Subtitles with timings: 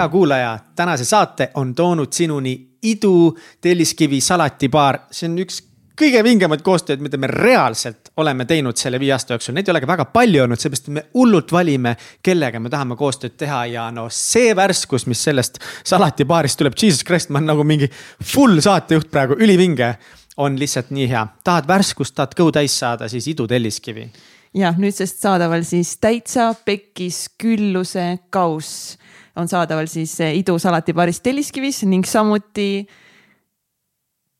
[0.00, 5.58] hea kuulaja, tänase saate on toonud sinuni Idu telliskivi salatibaar, see on üks
[6.00, 9.82] kõige vingemaid koostööd, mida me reaalselt oleme teinud selle viie aasta jooksul, neid ei ole
[9.84, 11.92] ka väga palju olnud, seepärast me hullult valime,
[12.24, 17.28] kellega me tahame koostööd teha ja no see värskus, mis sellest salatibaarist tuleb, jesus christ,
[17.28, 17.90] ma olen nagu mingi
[18.32, 19.94] full saatejuht praegu, ülivinge.
[20.40, 24.08] on lihtsalt nii hea, tahad värskust, tahad kõhu täis saada, siis Idu telliskivi.
[24.56, 28.96] jah, nüüdsest saadaval siis täitsa pekkis külluse kauss
[29.40, 32.70] on saadaval siis Idu salatibaaris Telliskivis ning samuti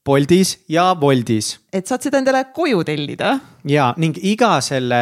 [0.04, 1.58] Boltis ja Woldis.
[1.72, 3.34] et saad seda endale koju tellida.
[3.68, 5.00] ja ning iga selle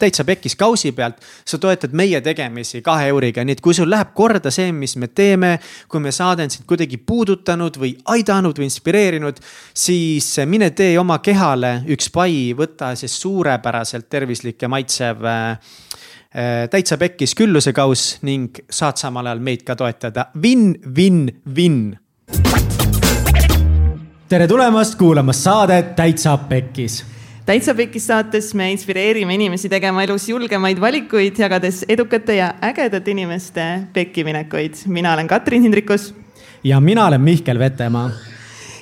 [0.00, 4.10] täitsa pekkis kausi pealt sa toetad meie tegemisi kahe euriga, nii et kui sul läheb
[4.18, 5.52] korda see, mis me teeme.
[5.88, 9.38] kui me saade on sind kuidagi puudutanud või aidanud või inspireerinud,
[9.74, 15.78] siis mine tee oma kehale üks pai, võta siis suurepäraselt tervislik ja maitsev äh,
[16.70, 20.72] täitsa pekkis küllusekauss ning saad samal ajal meid ka toetada win,.
[20.96, 21.98] Win-win-win
[24.32, 27.04] tere tulemast kuulama saadet Täitsa Pekkis.
[27.46, 33.80] täitsa Pekkis saates me inspireerime inimesi tegema elus julgemaid valikuid, jagades edukate ja ägedate inimeste
[33.92, 34.74] pekkiminekuid.
[34.86, 36.14] mina olen Katrin Hindrikus.
[36.64, 38.10] ja mina olen Mihkel Vetemaa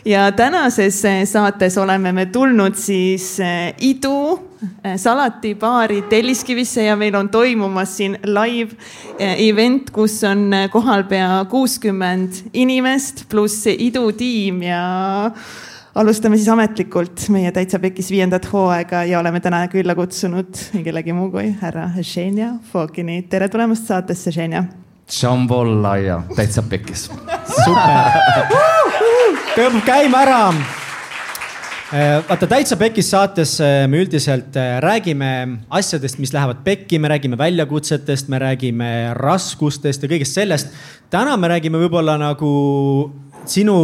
[0.05, 4.50] ja tänases saates oleme me tulnud siis eh, Idu
[4.97, 8.77] salatibaari Telliskivisse ja meil on toimumas siin live
[9.19, 14.83] eh, event, kus on kohal pea kuuskümmend inimest pluss Idu tiim ja
[15.95, 21.31] alustame siis ametlikult meie Täitsa Pekis viiendat hooaega ja oleme täna külla kutsunud kellegi muu
[21.33, 23.23] kui härra Ženja Fokini.
[23.23, 24.65] tere tulemast saatesse, Ženja.
[25.23, 27.09] Jambollaia, Täitsa Pekis.
[27.65, 28.13] super
[29.57, 30.45] tõmbab käima ära.
[31.91, 35.31] Äh, vaata täitsa pekis saates äh, me üldiselt äh, räägime
[35.75, 40.71] asjadest, mis lähevad pekki, me räägime väljakutsetest, me räägime raskustest ja kõigest sellest.
[41.11, 42.53] täna me räägime võib-olla nagu
[43.43, 43.75] sinu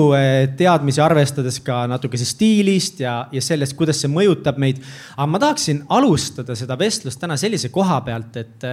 [0.54, 4.78] teadmisi arvestades ka natukese stiilist ja, ja sellest, kuidas see mõjutab meid.
[5.16, 8.70] aga ma tahaksin alustada seda vestlust täna sellise koha pealt, et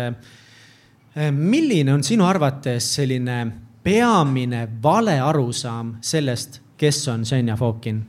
[1.33, 3.43] milline on sinu arvates selline
[3.81, 8.03] peamine vale arusaam sellest, kes on Ženja Fokin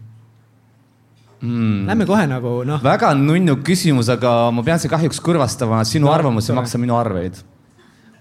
[1.40, 1.86] mm.?
[1.88, 2.82] Lähme kohe nagu noh.
[2.82, 6.96] väga nunnu küsimus, aga ma pean sind kahjuks kõrvastama, sinu no, arvamus ei maksa minu
[6.98, 7.40] arveid.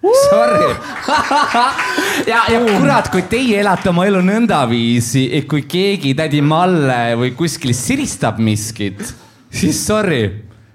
[0.04, 0.74] Sorry
[2.32, 7.32] ja, ja kurat, kui teie elate oma elu nõndaviisi, et kui keegi tädi Malle või
[7.38, 9.00] kuskil siristab miskit,
[9.48, 10.26] siis sorry,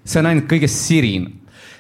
[0.00, 1.28] see on ainult kõigest sirin.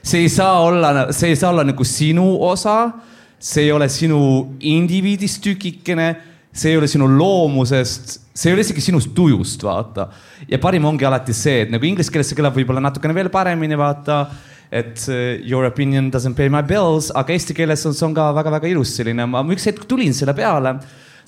[0.02, 2.92] see ei saa olla, see ei saa olla nagu sinu osa.
[3.38, 6.16] see ei ole sinu indiviidist tükikene
[6.58, 10.08] see ei ole sinu loomusest, see ei ole isegi sinust tujust, vaata.
[10.48, 13.78] ja parim ongi alati see, et nagu inglise keeles see kõlab võib-olla natukene veel paremini,
[13.78, 14.20] vaata.
[14.68, 18.30] et uh, your opinion doesn't pay my bills, aga eesti keeles on see on ka
[18.36, 20.78] väga-väga ilus selline, ma üks hetk tulin selle peale.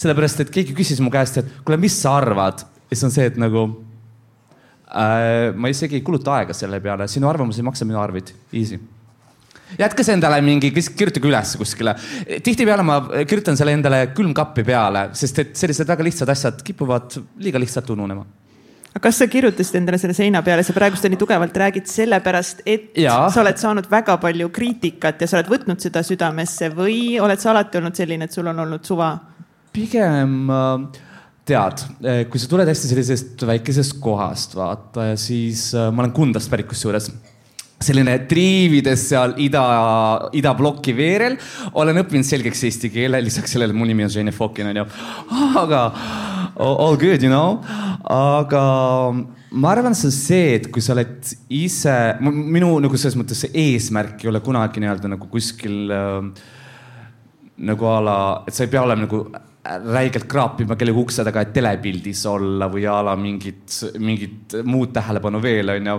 [0.00, 2.66] sellepärast, et keegi küsis mu käest, et kuule, mis sa arvad?
[2.90, 3.66] ja siis on see, et nagu
[4.90, 8.80] äh, ma isegi ei kuluta aega selle peale, sinu arvamus ei maksa minu arveid, easy
[9.78, 11.94] jätka see endale mingi, kirjutage üles kuskile.
[12.42, 17.60] tihtipeale ma kirjutan selle endale külmkappi peale, sest et sellised väga lihtsad asjad kipuvad liiga
[17.62, 18.26] lihtsalt ununema
[18.90, 22.98] aga kas sa kirjutasid endale selle seina peale, sa praegust nii tugevalt räägid sellepärast, et
[22.98, 23.22] ja.
[23.30, 27.52] sa oled saanud väga palju kriitikat ja sa oled võtnud seda südamesse või oled sa
[27.52, 29.12] alati olnud selline, et sul on olnud suva?
[29.70, 31.02] pigem äh,
[31.46, 36.50] tead, äh, kui sa tuled hästi sellisest väikesest kohast, vaata siis äh, ma olen Kundast
[36.50, 37.12] pärit kusjuures
[37.80, 39.64] selline triivides seal ida,
[40.36, 41.38] idablokki veerel.
[41.80, 44.84] olen õppinud selgeks eesti keele, lisaks sellele mu nimi on Žene Fokin onju.
[45.62, 45.82] aga
[46.60, 47.60] all good, you know.
[48.04, 48.62] aga
[49.50, 53.54] ma arvan, see on see, et kui sa oled ise, minu nagu selles mõttes see
[53.64, 56.18] eesmärk ei ole kunagi nii-öelda nagu kuskil äh,
[57.70, 59.24] nagu a la, et sa ei pea olema nagu
[59.64, 65.40] räigelt kraapima kellegi ukse taga, et telepildis olla või a la mingit, mingit muud tähelepanu
[65.42, 65.98] veel, onju.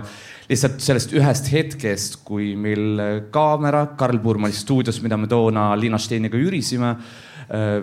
[0.50, 6.38] lihtsalt sellest ühest hetkest, kui meil kaamera, Karl Puurmani stuudios, mida me toona Liina Steiniga
[6.38, 6.96] ürisime,
[7.54, 7.76] äh,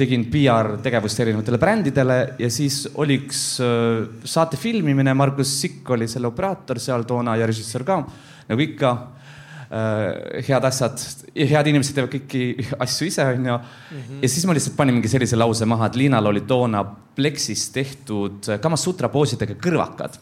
[0.00, 6.10] tegin PR tegevust erinevatele brändidele ja siis oli üks äh, saate filmimine, Margus Sikk oli
[6.10, 8.02] selle operaator seal toona ja režissöör ka,
[8.50, 8.94] nagu ikka
[9.70, 11.02] head asjad,
[11.36, 13.58] head inimesed teevad kõiki asju ise, onju.
[13.94, 14.20] Mhm.
[14.22, 16.82] ja siis ma lihtsalt panin mingi sellise lause maha, et Liinal oli toona
[17.16, 20.18] pleksist tehtud Kamasutra poosidega kõrvakad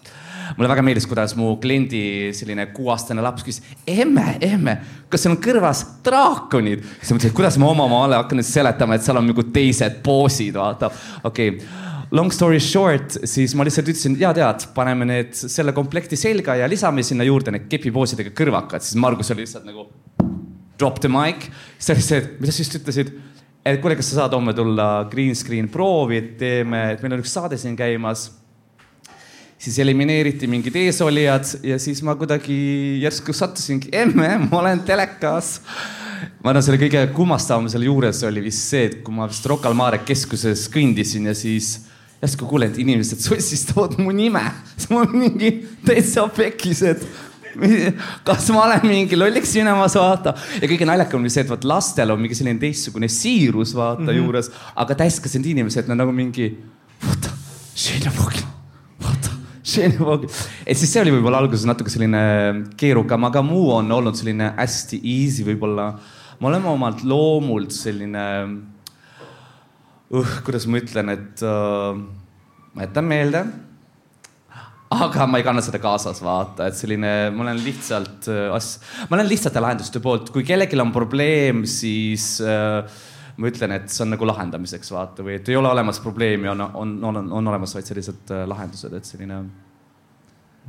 [0.56, 4.76] mulle väga meeldis, kuidas mu kliendi selline kuueaastane laps küsis, emme, emme,
[5.10, 6.84] kas seal on kõrvas draakonid?
[6.84, 9.44] siis ma mõtlesin, et kuidas ma oma maale hakkan nüüd seletama, et seal on nagu
[9.52, 10.90] teised poosid, vaata.
[11.28, 16.16] okei okay long story short, siis ma lihtsalt ütlesin, ja tead, paneme need selle komplekti
[16.16, 19.88] selga ja lisame sinna juurde need kepipoosidega kõrvakad, siis Margus oli lihtsalt nagu
[20.78, 21.48] drop the mic.
[21.78, 23.12] siis oli see, et mida sa just ütlesid?
[23.68, 27.24] et kuule, kas sa saad homme tulla green screen proovi, et teeme, et meil on
[27.24, 28.30] üks saade siin käimas.
[29.58, 35.58] siis elimineeriti mingid eesolijad ja siis ma kuidagi järsku sattusingi, emme, ma olen telekas
[36.42, 39.68] ma arvan, selle kõige kummastavam selle juures oli vist see, et kui ma vist Rocca
[39.68, 41.87] al Mare keskuses kõndisin ja siis
[42.22, 44.42] järsku kuulen, et inimesed sossistavad mu nime.
[44.76, 45.52] siis ma mingi
[45.86, 47.04] täitsa pekis, et
[48.26, 50.34] kas ma olen mingi lolliks minemas, vaata.
[50.60, 54.08] ja kõige naljakam oli see, et vot lastel on mingi selline teistsugune siirus, vaata mm
[54.08, 54.20] -hmm.
[54.22, 56.50] juures, aga täiskasvanud inimesed, nad nagu mingi,
[57.04, 57.34] vaata,
[59.02, 59.34] vaata,
[60.66, 62.22] et siis see oli võib-olla alguses natuke selline
[62.76, 65.92] keerukam, aga muu on olnud selline hästi easy võib-olla.
[66.40, 68.24] me oleme omalt loomult selline
[70.14, 71.98] uh,, kuidas ma ütlen, et uh,
[72.74, 73.44] ma jätan meelde.
[74.88, 78.78] Aga ma ei kanna seda kaasas, vaata, et selline, ma olen lihtsalt äh, as-,
[79.10, 82.80] ma olen lihtsate lahenduste poolt, kui kellelgi on probleem, siis äh,
[83.36, 86.64] ma ütlen, et see on nagu lahendamiseks, vaata, või et ei ole olemas probleemi, on,
[86.72, 89.42] on, on, on olemas vaid sellised lahendused, et selline,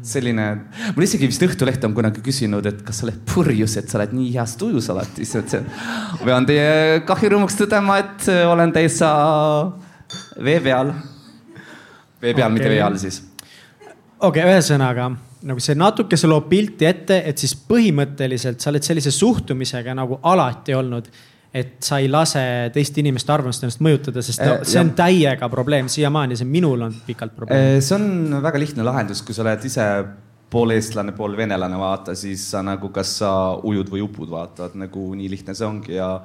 [0.05, 0.47] selline,
[0.95, 4.15] mul isegi vist Õhtuleht on kunagi küsinud, et kas sa oled purjus, et sa oled
[4.15, 5.71] nii heas tujus alati, siis ma ütlesin,
[6.25, 9.13] pean teie kahju rõõmuks tõdema, et äh, olen täitsa
[10.43, 10.93] vee peal.
[12.21, 13.23] vee peal okay., mitte vee all siis
[14.19, 15.09] okei okay,, ühesõnaga
[15.47, 20.75] nagu see natukese loob pilti ette, et siis põhimõtteliselt sa oled sellise suhtumisega nagu alati
[20.75, 21.07] olnud.
[21.53, 22.41] Et sa ei lase
[22.73, 26.97] teist inimeste arvamust ennast mõjutada, sest no, see on täiega probleem siiamaani, see minul on
[27.07, 27.79] pikalt probleem.
[27.81, 29.87] see on väga lihtne lahendus, kui sa oled ise
[30.49, 33.31] pool eestlane, pool venelane, vaata, siis sa nagu, kas sa
[33.65, 36.15] ujud või upud, vaata, et nagu nii lihtne see ongi ja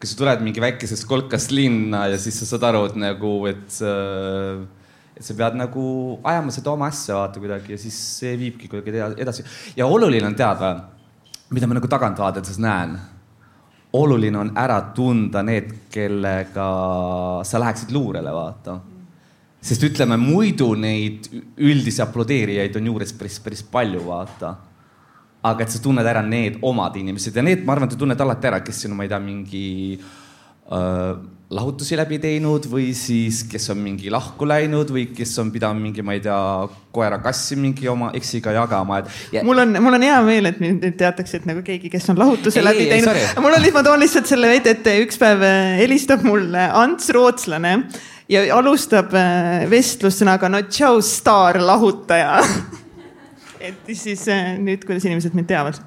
[0.00, 3.76] kui sa tuled mingi väikesest kolkast linna ja siis sa saad aru, et nagu, et
[3.86, 4.64] äh,
[5.12, 5.84] et sa pead nagu
[6.24, 9.44] ajama seda oma asja vaata kuidagi ja siis see viibki kuidagi edasi.
[9.76, 10.72] ja oluline on teada,
[11.52, 12.96] mida ma nagu tagantvaatades näen.
[13.92, 16.66] Oluline on ära tunda need, kellega
[17.44, 18.80] sa läheksid luurele, vaata.
[19.62, 21.28] sest ütleme muidu neid
[21.62, 24.54] üldisi aplodeerijaid on juures päris, päris palju, vaata.
[25.42, 28.46] aga et sa tunned ära need omad inimesed ja need, ma arvan, sa tunned alati
[28.46, 29.64] ära, kes sinu, ma ei tea, mingi
[29.98, 30.21] äh,
[31.52, 36.04] lahutusi läbi teinud või siis, kes on mingi lahku läinud või kes on pidanud mingi,
[36.04, 36.38] ma ei tea,
[36.94, 39.42] koera-kassi mingi oma eksiga jagama, et ja....
[39.44, 42.60] mul on, mul on hea meel, et nüüd teatakse, et nagu keegi, kes on lahutuse
[42.60, 43.20] ei, läbi ei, teinud.
[43.44, 47.76] mul on, ma toon lihtsalt selle veidi ette, üks päev äh, helistab mulle Ants Rootslane
[48.32, 52.40] ja alustab äh, vestlust sõnaga no tšau, staar lahutaja
[53.68, 55.82] et siis äh, nüüd, kuidas inimesed mind teavad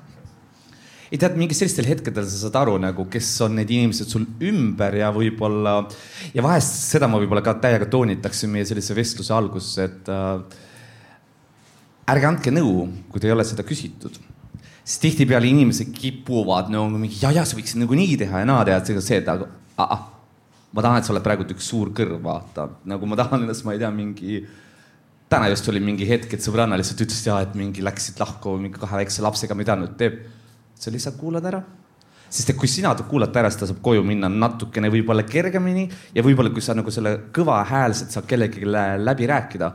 [1.11, 4.97] ei tead, mingis sellistel hetkedel sa saad aru nagu, kes on need inimesed sul ümber
[4.99, 5.77] ja võib-olla
[6.33, 10.63] ja vahest seda ma võib-olla ka täiega toonitaksin meie sellise vestluse alguses, et äh,
[12.13, 14.17] ärge andke nõu, kui te ei ole seda küsitud.
[14.85, 18.65] Siis tihtipeale inimesed kipuvad no mingi ja, ja sa võiksid nagu nii teha ja naa
[18.67, 19.49] teha, et see, et aga
[19.81, 20.03] ah,
[20.75, 22.67] ma tahan, et sa oled praegu üks suur kõrv, vaata.
[22.89, 24.43] Nagu ma tahan ennast, ma ei tea, mingi
[25.31, 28.77] täna just oli mingi hetk, et sõbranna lihtsalt ütles ja et mingi läksid lahku mingi
[28.81, 30.19] kahe väikse lapsega, mida nüüd teeb
[30.75, 31.63] sa lihtsalt kuulad ära
[32.29, 35.85] sest et kui sina kuulad ära, siis ta saab koju minna natukene võib-olla kergemini
[36.15, 39.71] ja võib-olla kui sa nagu selle kõvahäälselt saad kellegagi läbi rääkida.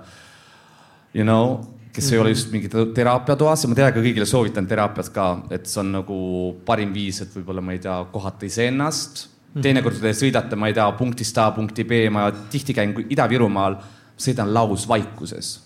[1.14, 1.60] You know,
[1.92, 2.12] kes mm -hmm.
[2.12, 2.36] ei ole mhm.
[2.36, 6.18] just mingi teraapiatoas ja ma täiega kõigile soovitan teraapiat ka, et see on nagu
[6.64, 9.62] parim viis, et võib-olla ma ei tea, kohata iseennast mm -hmm..
[9.62, 13.76] teinekord te sõidate, ma ei tea, punktist A punkti B, ma tihti käin Ida-Virumaal,
[14.18, 15.60] sõidan lausvaikuses.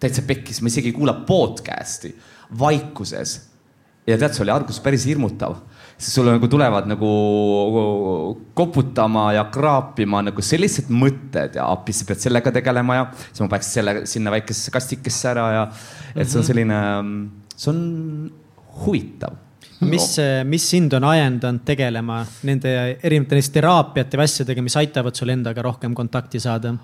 [0.00, 2.14] täitsa pekkis, ma isegi ei kuula podcast'i,
[2.58, 3.49] vaikuses
[4.08, 5.58] ja tead, see oli alguses päris hirmutav,
[5.96, 7.10] sest sulle nagu tulevad nagu
[8.56, 13.50] koputama ja kraapima nagu sellised mõtted ja appi, sa pead sellega tegelema ja siis ma
[13.52, 15.68] paneks selle sinna väikesesse kastikesse ära ja
[16.14, 16.48] et see on mhm.
[16.48, 16.80] selline,
[17.56, 17.84] see on
[18.84, 19.38] huvitav
[19.88, 25.32] mis, mis sind on ajendanud tegelema nende erinevate neist teraapiate või asjadega, mis aitavad sul
[25.32, 26.74] endaga rohkem kontakti saada?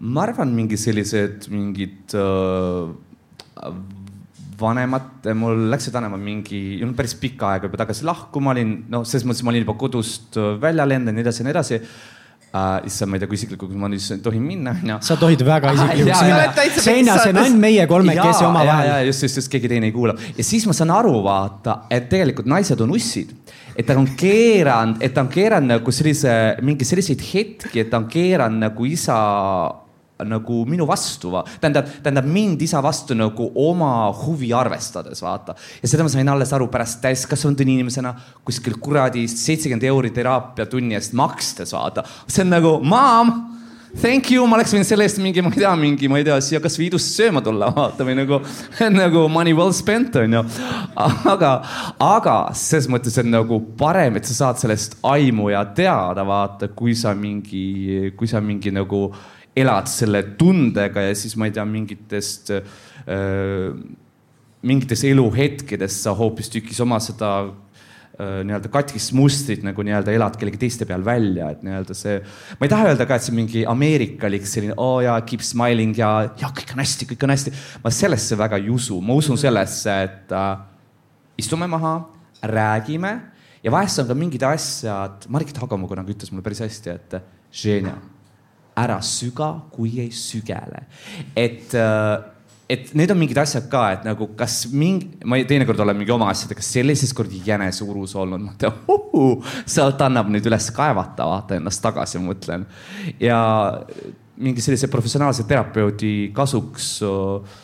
[0.00, 3.72] ma arvan, mingi sellised mingid äh,
[4.60, 6.62] vanemad, mul läksid vanemad mingi,
[6.96, 10.38] päris pikka aega juba tagasi lahku, ma olin, noh, selles mõttes ma olin juba kodust
[10.62, 11.82] välja lennanud ja nii edasi ja nii edasi
[12.50, 14.96] Uh, issand, ma ei tea, kui isiklikuks ma nüüd tohin minna, onju.
[15.06, 16.38] sa tohid väga isiklikuks minna.
[16.82, 19.04] Seina, see on ainult meie kolmekesi omavahel.
[19.06, 20.16] just, just, just keegi teine ei kuula.
[20.34, 23.30] ja siis ma saan aru, vaata, et tegelikult naised on ussid.
[23.76, 26.34] et ta on keeranud, et ta on keeranud nagu sellise,
[26.66, 29.20] mingi selliseid hetki, et ta on keeranud nagu isa
[30.28, 35.56] nagu minu vastu, tähendab, tähendab mind isa vastu nagu oma huvi arvestades, vaata.
[35.82, 40.98] ja seda ma sain alles aru pärast täiskasvanud inimesena kuskil kuradi seitsekümmend euri teraapia tunni
[40.98, 42.04] eest makstes, vaata.
[42.26, 43.32] see on nagu, maam,
[43.98, 46.36] thank you, ma oleks võinud selle eest mingi, ma ei tea, mingi, ma ei tea,
[46.44, 48.40] siia kasvõi idust sööma tulla, vaata või nagu,
[49.00, 50.44] nagu money well spent on ju.
[51.32, 51.52] aga,
[52.04, 56.94] aga selles mõttes on nagu parem, et sa saad sellest aimu ja teada, vaata, kui
[56.98, 59.08] sa mingi, kui sa mingi nagu
[59.60, 63.72] elad selle tundega ja siis ma ei tea, mingitest äh,
[64.60, 67.32] mingites eluhetkedes sa hoopistükkis oma seda
[68.20, 72.18] Äh, nii-öelda katkist mustrit nagu nii-öelda elad kellegi teiste peal välja, et nii-öelda see,
[72.58, 75.96] ma ei taha öelda ka, et see mingi ameerikalik selline oo oh, jaa, keep smiling
[75.96, 77.52] ja, ja kõik on hästi, kõik on hästi.
[77.80, 80.50] ma sellesse väga ei usu, ma usun sellesse, et äh,
[81.40, 81.94] istume maha,
[82.50, 83.14] räägime
[83.64, 87.16] ja vahest on ka mingid asjad, Margit Hagamu kunagi ütles mulle päris hästi, et
[87.62, 87.94] Ženja,
[88.78, 90.84] ära süga, kui ei sügele.
[91.36, 92.18] et äh,
[92.70, 96.28] et need on mingid asjad ka, et nagu kas mingi, ma teinekord olen mingi oma
[96.30, 102.20] asjadega sellises kuradi jäneseurus olnud, mõtlen uh,, sealt annab nüüd üles kaevata, vaata ennast tagasi,
[102.22, 102.68] mõtlen.
[103.18, 103.40] ja
[104.40, 107.58] mingi sellise professionaalse terapeudi kasuks uh,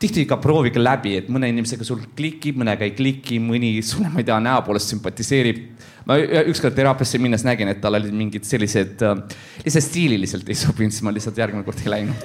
[0.00, 4.22] tihti ka proovige läbi, et mõne inimesega sul klikib, mõnega ei kliki, mõni sulle, ma
[4.22, 5.66] ei tea, näo poolest sümpatiseerib.
[6.08, 6.16] ma
[6.48, 9.20] ükskord teraapiasse minnes nägin, et tal olid mingid sellised uh,,
[9.64, 12.24] lihtsalt stiililiselt ei sobinud, siis ma lihtsalt järgmine kord ei läinud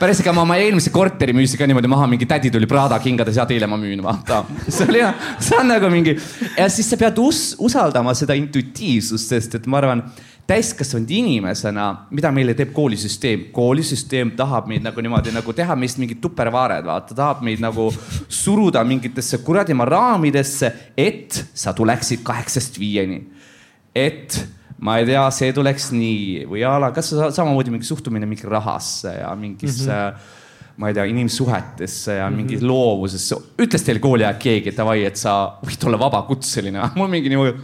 [0.00, 3.36] pärast ega ma oma eelmise korteri müüsin ka niimoodi maha, mingi tädi tuli Prada kingades
[3.36, 4.42] ja teile ma müün, vaata.
[4.66, 5.02] see oli,
[5.44, 6.16] see on nagu mingi
[6.56, 10.04] ja siis sa pead us, usaldama seda intuitiivsust, sest et ma arvan,
[10.50, 16.18] täiskasvanud inimesena, mida meile teeb koolisüsteem, koolisüsteem tahab meid nagu niimoodi nagu teha meist mingid
[16.22, 17.88] tupervaared, vaata, tahab meid nagu
[18.26, 23.22] suruda mingitesse kuradimaa raamidesse, et sa tuleksid kaheksast viieni.
[23.94, 24.36] et
[24.80, 29.16] ma ei tea, see tuleks nii või a la, kas samamoodi mingi suhtumine mingi rahasse
[29.18, 30.38] ja mingisse mm, -hmm.
[30.80, 32.68] Ma ei tea, inimsuhetesse ja mingi mm -hmm.
[32.68, 33.36] loovusesse.
[33.60, 36.86] ütles teil kooli ajal keegi, et davai, et sa võid olla vabakutseline?
[36.98, 37.56] mul mingi niimoodi,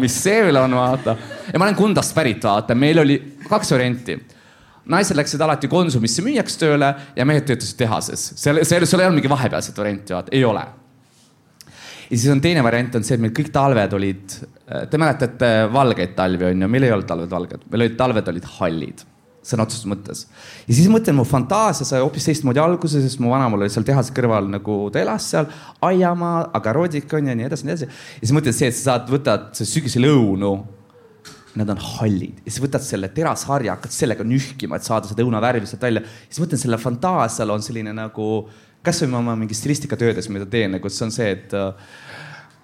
[0.00, 1.16] mis see veel on, vaata.
[1.52, 4.18] ja ma olen Kundast pärit, vaata, meil oli kaks varianti
[4.90, 8.32] naised läksid alati Konsumisse müüjaks tööle ja mehed töötasid tehases.
[8.36, 10.64] seal, seal, seal ei olnud mingi vahepealset varianti, vaata, ei ole
[12.10, 14.40] ja siis on teine variant on see, et meil kõik talved olid,
[14.90, 18.52] te mäletate valgeid talvi on ju, meil ei olnud talved valged, meil olid talved olid
[18.58, 19.09] hallid
[19.46, 20.24] sõna otseses mõttes.
[20.66, 24.12] ja siis mõtlen, mu fantaasia sai hoopis teistmoodi alguse, sest mu vanaemal oli seal tehase
[24.16, 25.48] kõrval nagu ta elas seal,
[25.86, 27.88] aiamaa, agarodik on ju, nii edasi, nii edasi.
[27.88, 30.58] ja siis mõtled see, et sa saad, võtad sügisel õunu.
[31.58, 35.66] Nad on hallid ja siis võtad selle terasharja, hakkad sellega nühkima, et saada seda õunavärvi
[35.66, 36.04] sealt välja.
[36.28, 38.28] siis mõtlen, selle fantaasial on selline nagu
[38.86, 41.74] kasvõi oma mingi stilistikatöödes, mida teen, nagu see on see, et äh,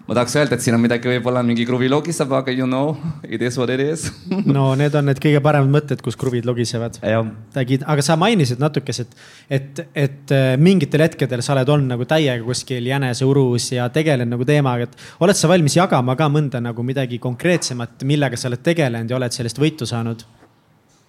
[0.06, 2.94] ma tahaks öelda, et siin on midagi, võib-olla mingi kruvi logiseb, aga you know,
[3.26, 4.06] it is what it is
[4.56, 7.00] no need on need kõige paremad mõtted, kus kruvid logisevad.
[7.02, 9.16] aga sa mainisid natukese, et,
[9.58, 14.46] et, et äh, mingitel hetkedel sa oled olnud nagu täiega kuskil jäneseurus ja tegelenud nagu
[14.46, 19.10] teemaga, et oled sa valmis jagama ka mõnda nagu midagi konkreetsemat, millega sa oled tegelenud
[19.10, 20.22] ja oled sellest võitu saanud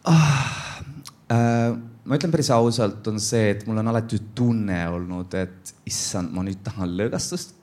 [0.10, 0.66] ah,?
[1.28, 1.74] Äh,
[2.08, 6.46] ma ütlen päris ausalt, on see, et mul on alati tunne olnud, et issand, ma
[6.48, 7.57] nüüd tahan lõõgastust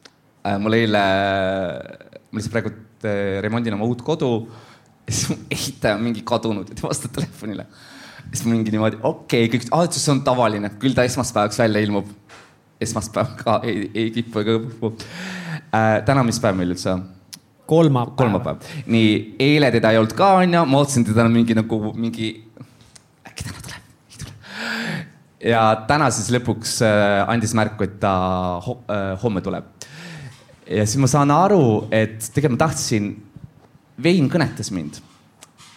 [0.61, 1.03] mul eile,
[2.31, 2.73] ma lihtsalt praegu
[3.09, 4.31] äh, remondin oma uut kodu.
[5.05, 7.67] siis mu ehitaja on mingi kadunud ja ta vastab telefonile.
[8.31, 12.13] siis mingi niimoodi, okei okay,, kõik, aa, see on tavaline, küll ta esmaspäevaks välja ilmub.
[12.81, 14.93] esmaspäev ka ei, ei kipu ega kõpu
[15.73, 16.01] äh,.
[16.05, 17.05] täna, mis päev meil üldse on?
[17.67, 18.17] kolmapäev.
[18.17, 22.35] kolmapäev, nii eile teda ei olnud ka onju, ma ootasin teda mingi nagu mingi,
[23.25, 24.35] äkki täna tuleb, ei tule.
[25.55, 28.13] ja täna siis lõpuks äh, andis märku, et ta
[28.67, 29.73] ho äh, homme tuleb
[30.71, 33.13] ja siis ma saan aru, et tegelikult ma tahtsin,
[34.03, 35.01] vein kõnetas mind.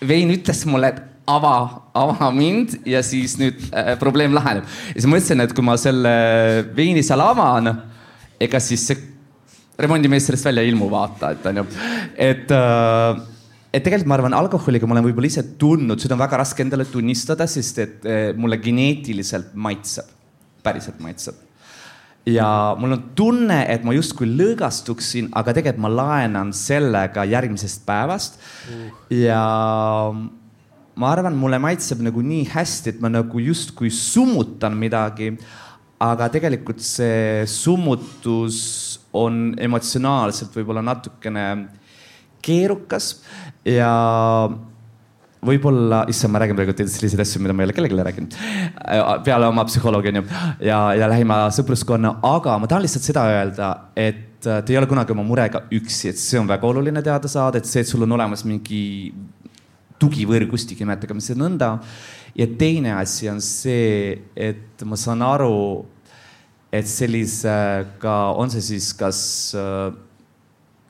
[0.07, 1.53] vein ütles mulle, et ava,
[1.97, 4.65] ava mind ja siis nüüd äh, probleem laheneb.
[4.65, 6.13] ja siis ma mõtlesin, et kui ma selle
[6.77, 7.71] veini seal avan,
[8.39, 8.99] ega siis see
[9.77, 11.65] remondimees sellest välja ei ilmu, vaata, et onju,
[12.15, 13.25] et äh,
[13.73, 16.87] et tegelikult ma arvan, alkoholiga ma olen võib-olla ise tundnud, seda on väga raske endale
[16.89, 20.15] tunnistada, sest et äh, mulle geneetiliselt maitseb,
[20.63, 21.46] päriselt maitseb
[22.27, 28.41] ja mul on tunne, et ma justkui lõõgastuksin, aga tegelikult ma laenan sellega järgmisest päevast.
[28.67, 28.89] Uh..
[29.15, 29.43] ja
[30.97, 35.37] ma arvan, mulle maitseb nagu nii hästi, et ma nagu justkui summutan midagi.
[35.97, 38.57] aga tegelikult see summutus
[39.17, 41.45] on emotsionaalselt võib-olla natukene
[42.45, 43.23] keerukas.
[43.65, 43.89] Ja
[45.45, 48.37] võib-olla, issand, ma räägin praegu selliseid asju, mida ma ei ole kellelegi rääkinud.
[49.25, 50.23] peale oma psühholoogi onju
[50.65, 54.89] ja, ja lähima sõpruskonna, aga ma tahan lihtsalt seda öelda, et äh, te ei ole
[54.89, 58.07] kunagi oma murega üksi, et see on väga oluline teada saada, et see, et sul
[58.07, 59.13] on olemas mingi
[60.01, 61.69] tugivõrgustik, nimetagem seda nõnda.
[62.37, 65.85] ja teine asi on see, et ma saan aru,
[66.73, 69.21] et sellisega, on see siis kas
[69.57, 69.93] äh,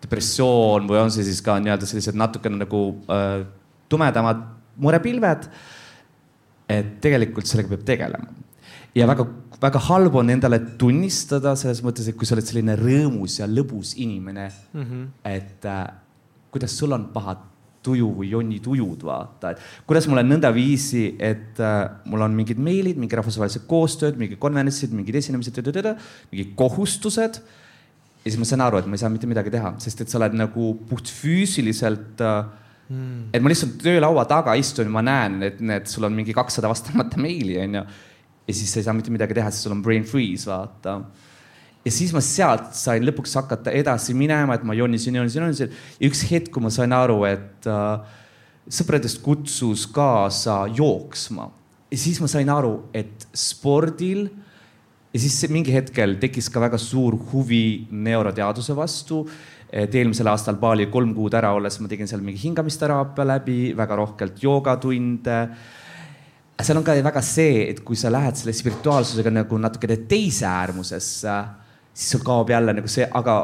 [0.03, 3.45] depressioon või on see siis ka nii-öelda sellised natukene nagu äh,
[3.89, 4.43] tumedamad
[4.77, 5.49] murepilved.
[6.67, 8.27] et tegelikult sellega peab tegelema.
[8.95, 9.25] ja väga,
[9.61, 13.95] väga halb on endale tunnistada selles mõttes, et kui sa oled selline rõõmus ja lõbus
[13.97, 15.05] inimene mm, -hmm.
[15.23, 15.85] et äh,
[16.51, 17.37] kuidas sul on paha
[17.87, 22.59] tuju või jonni tujud, vaata, et kuidas mul on nõndaviisi, et äh, mul on mingid
[22.59, 25.61] meilid, mingi rahvusvahelised koostööd, mingid konverentsid, mingid esinemised,
[26.31, 27.39] mingid kohustused.
[28.25, 30.19] ja siis ma saan aru, et ma ei saa mitte midagi teha, sest et sa
[30.19, 32.45] oled nagu puhtfüüsiliselt äh,
[32.89, 33.29] mm..
[33.33, 36.71] et ma lihtsalt töölaua taga istun ja ma näen, et need, sul on mingi kakssada
[36.71, 37.85] vastamata meili, onju.
[38.47, 40.99] ja siis sa ei saa mitte midagi teha, sest sul on brain freeze, vaata.
[41.85, 45.75] ja siis ma sealt sain lõpuks hakata edasi minema, et ma jonisin, jonisin, jonisin.
[45.99, 48.17] ja üks hetk, kui ma sain aru, et äh,
[48.67, 51.51] sõpradest kutsus kaasa jooksma
[51.91, 54.27] ja siis ma sain aru, et spordil
[55.13, 59.23] ja siis mingi hetkel tekkis ka väga suur huvi neuroteaduse vastu
[59.71, 63.99] et eelmisel aastal Bali kolm kuud ära olles ma tegin seal mingi hingamisteraapia läbi, väga
[63.99, 65.37] rohkelt joogatunde.
[66.61, 71.35] seal on ka väga see, et kui sa lähed selle spirituaalsusega nagu natukene teise äärmusesse,
[71.93, 73.37] siis sul kaob jälle nagu see, aga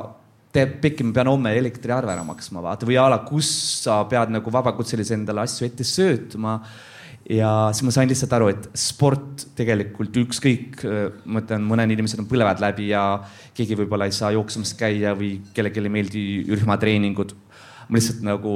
[0.54, 3.50] teeb pekki, ma pean homme elektriarve ära maksma, vaata või a la, kus
[3.84, 6.60] sa pead nagu vabakutselise endale asju ette söötma
[7.30, 10.82] ja siis ma sain lihtsalt aru, et sport tegelikult ükskõik,
[11.26, 13.04] ma ütlen, mõned inimesed on põlevad läbi ja
[13.56, 17.36] keegi võib-olla ei saa jooksmas käia või kellelegi ei meeldi rühmatreeningud.
[17.88, 18.56] ma lihtsalt nagu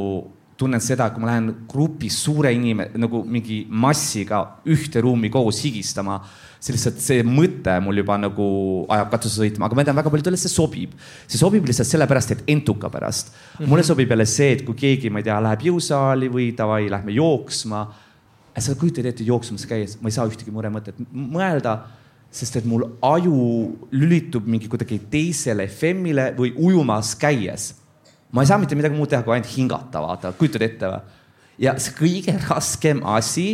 [0.57, 6.17] tunnen seda, kui ma lähen grupis suure inime-, nagu mingi massiga ühte ruumi koos higistama,
[6.57, 8.47] see lihtsalt, see mõte mul juba nagu
[8.89, 10.97] ajab katuse sõitma, aga ma tean, väga paljudele see sobib.
[11.27, 13.37] see sobib lihtsalt sellepärast, et entuka pärast mm.
[13.37, 13.69] -hmm.
[13.69, 17.13] mulle sobib jälle see, et kui keegi, ma ei tea, läheb jõusaali või davai, lähme
[17.13, 17.85] jooksma
[18.63, 21.77] sa kujutad ette jooksmas käies, ma ei saa ühtegi muremõtet mõelda,
[22.33, 23.35] sest et mul aju
[23.93, 27.73] lülitub mingi kuidagi teisele FM-ile või ujumas käies.
[28.31, 30.99] ma ei saa mitte midagi muud teha, kui ainult hingata, vaata, kujutad ette või?
[31.57, 33.47] ja see kõige raskem asi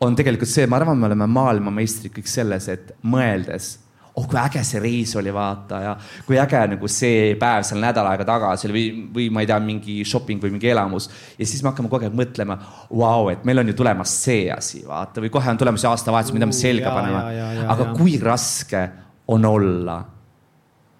[0.00, 3.76] on tegelikult see, ma arvan, me oleme maailmameistrid kõik selles, et mõeldes
[4.18, 5.94] oh kui äge see reis oli, vaata ja
[6.26, 9.58] kui äge nagu see päev seal nädal aega tagasi oli või, või ma ei tea,
[9.62, 11.08] mingi shopping või mingi elamus.
[11.38, 12.58] ja siis me hakkame kogu aeg mõtlema,
[12.90, 16.48] vau, et meil on ju tulemas see asi, vaata, või kohe on tulemas aastavahetus, mida
[16.50, 17.24] me selga paneme.
[17.66, 17.94] aga ja.
[17.98, 18.84] kui raske
[19.28, 19.98] on olla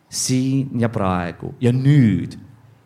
[0.09, 2.39] siin ja praegu ja nüüd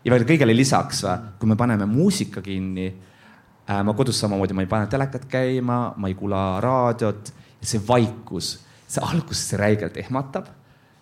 [0.02, 1.04] ja veel kõigele lisaks,
[1.38, 3.82] kui me paneme muusika kinni äh,.
[3.84, 8.56] ma kodus samamoodi, ma ei pane telekat käima, ma ei kuula raadiot ja see vaikus
[8.92, 10.50] see alguses räigelt ehmatab,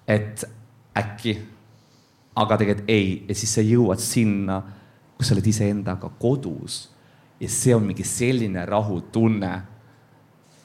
[0.06, 0.44] et
[0.96, 1.34] äkki,
[2.40, 4.60] aga tegelikult ei ja siis sa jõuad sinna,
[5.16, 6.84] kus sa oled iseendaga kodus
[7.40, 9.52] ja see on mingi selline rahutunne,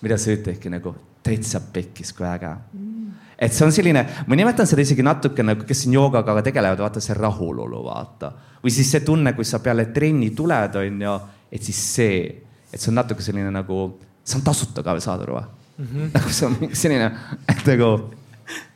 [0.04, 0.94] mida sa ütledki nagu
[1.26, 3.12] täitsa pekkis, kui äge mm.
[3.42, 7.02] et see on selline, ma nimetan seda isegi natuke nagu, kes siin joogaga tegelevad, vaata
[7.04, 8.32] see rahulolu, vaata.
[8.62, 11.20] või siis see tunne, kui sa peale trenni tuled, on ju,
[11.52, 12.24] et siis see,
[12.70, 13.86] et see on natuke selline nagu,
[14.22, 15.55] see on tasuta ka, saad aru või?
[15.78, 15.86] Mm.
[15.86, 16.10] -hmm.
[16.14, 17.12] nagu see on mingi selline,
[17.50, 17.92] et nagu.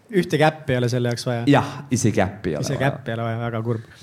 [0.09, 1.43] ühtegi äppi ei ole selle jaoks vaja.
[1.47, 3.99] jah, isegi äppi ei ole isegi äppi ei ole vaja, väga kurb.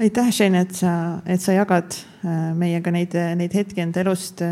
[0.00, 0.92] aitäh, Shane, et sa,
[1.26, 4.42] et sa jagad äh, meiega neid, neid hetki enda elust.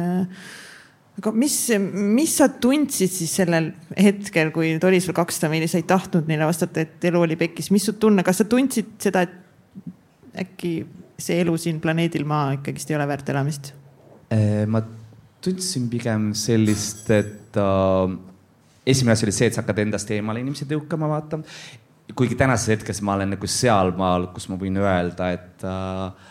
[1.20, 1.54] Aga mis,
[1.92, 6.30] mis sa tundsid siis sellel hetkel, kui nüüd oli sul kakssada meili, sa ei tahtnud
[6.30, 10.72] neile vastata, et elu oli pekkis, mis su tunne, kas sa tundsid seda, et äkki
[11.20, 13.72] see elu siin planeedil Maa ikkagist ei ole väärt elamist?
[14.32, 14.80] Äh, ma
[15.44, 18.16] tundsin pigem sellist, et äh,
[18.86, 21.40] esimene asi oli see, et sa hakkad endast eemale inimesi tõukama, vaata.
[22.16, 26.30] kuigi tänases hetkes ma olen nagu sealmaal, kus ma võin öelda, et äh,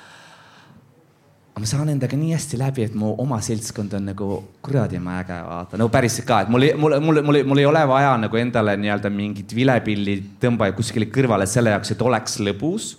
[1.60, 4.28] ma saan endaga nii hästi läbi, et mu oma seltskond on nagu
[4.63, 8.15] kuradi äge, vaata, no päriselt ka, et mul, mul, mul, mul, mul ei ole vaja
[8.22, 12.93] nagu endale nii-öelda mingit vilepilli tõmbaja kuskile kõrvale selle jaoks, et oleks lõbus.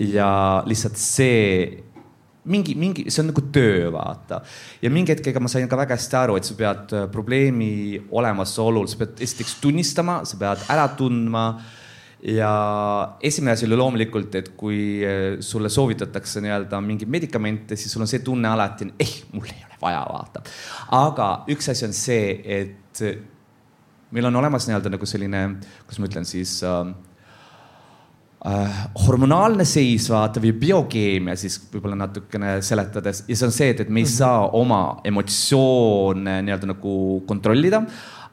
[0.00, 1.84] ja lihtsalt see
[2.50, 4.40] mingi, mingi, see on nagu töö, vaata.
[4.82, 8.88] ja mingi hetkega ma sain ka väga hästi aru, et sa pead äh, probleemi olemasolul,
[8.90, 11.44] sa pead esiteks tunnistama, sa pead ära tundma.
[12.20, 12.52] ja
[13.24, 18.10] esimene asi oli loomulikult, et kui äh, sulle soovitatakse nii-öelda mingeid medikamente, siis sul on
[18.10, 20.44] see tunne alati, eh, mul ei ole vaja, vaata.
[21.00, 23.04] aga üks asi on see, et
[24.10, 25.46] meil on olemas nii-öelda nagu selline,
[25.84, 26.90] kuidas ma ütlen siis äh,
[28.46, 33.84] äh, hormonaalne seis, vaata, või biokeemia siis võib-olla natukene seletades ja see on see, et,
[33.84, 34.14] et me ei mhm.
[34.14, 36.94] saa oma emotsioone nii-öelda nagu
[37.28, 37.84] kontrollida.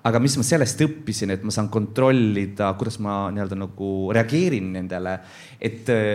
[0.07, 5.17] aga mis ma sellest õppisin, et ma saan kontrollida, kuidas ma nii-öelda nagu reageerin nendele,
[5.59, 6.09] et äh,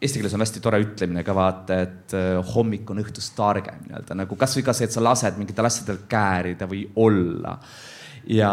[0.00, 4.16] eesti keeles on hästi tore ütlemine ka vaata, et äh, hommik on õhtust targem nii-öelda
[4.22, 7.58] nagu kasvõi ka see, et sa lased mingitel asjadel käärida või olla.
[8.26, 8.52] ja,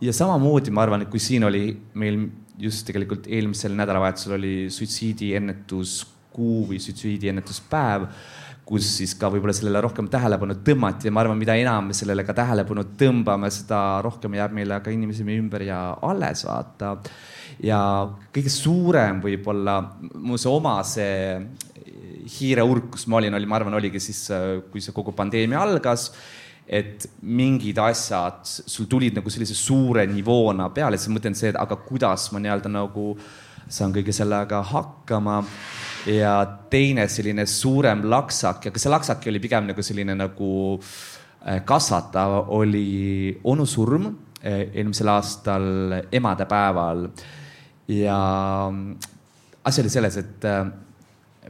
[0.00, 1.66] ja samamoodi ma arvan, et kui siin oli
[1.98, 2.22] meil
[2.58, 8.08] just tegelikult eelmisel nädalavahetusel oli suitsiidiennetuskuu või suitsiidiennetuspäev,
[8.68, 12.24] kus siis ka võib-olla sellele rohkem tähelepanu tõmmati ja ma arvan, mida enam me sellele
[12.26, 16.96] ka tähelepanu tõmbame, seda rohkem jääb meile ka inimesi meie ümber ja alles vaata.
[17.64, 17.80] ja
[18.34, 19.78] kõige suurem võib-olla
[20.14, 21.38] mu see oma see
[22.28, 24.26] hiireurk, kus ma olin, oli, ma arvan, oligi siis,
[24.70, 26.10] kui see kogu pandeemia algas
[26.68, 31.60] et mingid asjad sul tulid nagu sellise suure nivoona peale, siis ma mõtlen see, et
[31.60, 33.12] aga kuidas ma nii-öelda nagu
[33.68, 35.38] saan kõige sellega hakkama
[36.08, 36.34] ja
[36.72, 43.32] teine selline suurem laksak, aga see laksak oli pigem nagu selline nagu äh, kasvatav, oli
[43.48, 47.08] onu surm äh, eelmisel aastal emadepäeval.
[47.88, 48.18] ja
[49.64, 50.66] asi oli selles, et äh,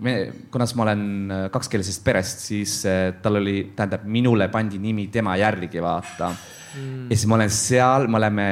[0.00, 0.14] me,
[0.52, 1.04] kuna ma olen
[1.52, 2.80] kakskeelsest perest, siis
[3.22, 7.06] tal oli, tähendab, minule pandi nimi tema järgi, vaata mm..
[7.08, 8.48] ja siis ma olen seal, me oleme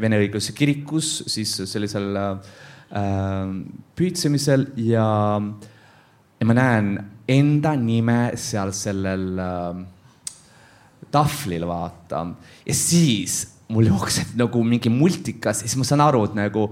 [0.00, 3.54] Vene Õigeusu Kirikus, siis sellisel äh,
[3.98, 5.06] püüdsemisel ja,
[6.40, 6.92] ja ma näen
[7.30, 9.82] enda nime seal sellel äh,
[11.10, 12.26] tahvlil, vaata.
[12.66, 16.70] ja siis mul jookseb nagu mingi multikas ja siis ma saan aru, et nagu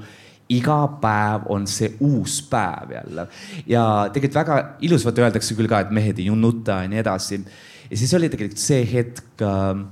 [0.55, 3.27] iga päev on see uus päev jälle.
[3.67, 3.83] ja
[4.13, 7.43] tegelikult väga ilus, vaata öeldakse küll ka, et mehed ei nuta ja nii edasi.
[7.91, 9.85] ja siis oli tegelikult see hetk, äh,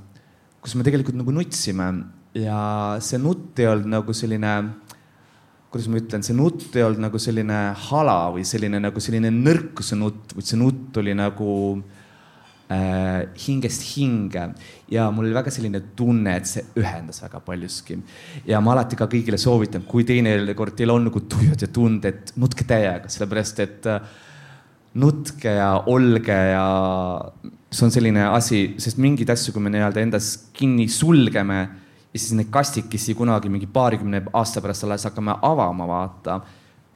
[0.61, 1.91] kus me tegelikult nagu nutsime
[2.37, 4.53] ja see nutt ei olnud nagu selline
[5.67, 9.97] kuidas ma ütlen, see nutt ei olnud nagu selline hala või selline nagu selline nõrkuse
[9.99, 11.49] nutt, vaid see nutt oli nagu
[12.67, 14.41] hingest hinge
[14.91, 17.95] ja mul oli väga selline tunne, et see ühendas väga paljuski.
[18.45, 22.67] ja ma alati ka kõigile soovitan, kui teinekord teil on nagu tujud ja tunded, nutke
[22.67, 24.01] täiega, sellepärast et äh,
[24.97, 26.67] nutke ja olge ja
[27.71, 31.59] see on selline asi, sest mingeid asju, kui me nii-öelda endas kinni sulgeme
[32.13, 36.39] ja siis neid kastikesi kunagi mingi paarikümne aasta pärast alles hakkame avama, vaata.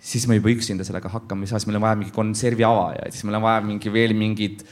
[0.02, 3.14] siis me juba üksinda sellega hakkama ei saa, siis meil on vaja mingi konservi avajaid,
[3.14, 4.64] siis meil on vaja mingi veel mingid,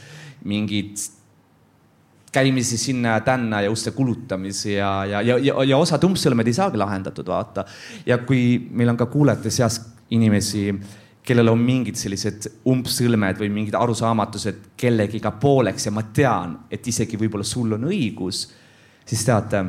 [0.46, 0.98] mingid
[2.32, 6.54] käimisi sinna ja tänna ja uste kulutamisi ja, ja, ja, ja, ja osad umbsõlmed ei
[6.54, 7.66] saagi lahendatud, vaata.
[8.06, 9.82] ja kui meil on ka kuulajate seas
[10.14, 10.70] inimesi,
[11.26, 17.18] kellel on mingid sellised umbsõlmed või mingid arusaamatused kellegiga pooleks ja ma tean, et isegi
[17.18, 18.46] võib-olla sul on õigus,
[19.06, 19.64] siis teate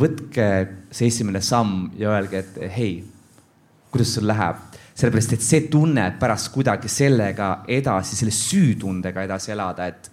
[0.00, 0.46] võtke
[0.92, 2.98] see esimene samm ja öelge, et hei,
[3.92, 4.60] kuidas sul läheb.
[4.96, 10.10] Sellepärast, et see tunne pärast kuidagi sellega edasi, selle süütundega edasi elada, et,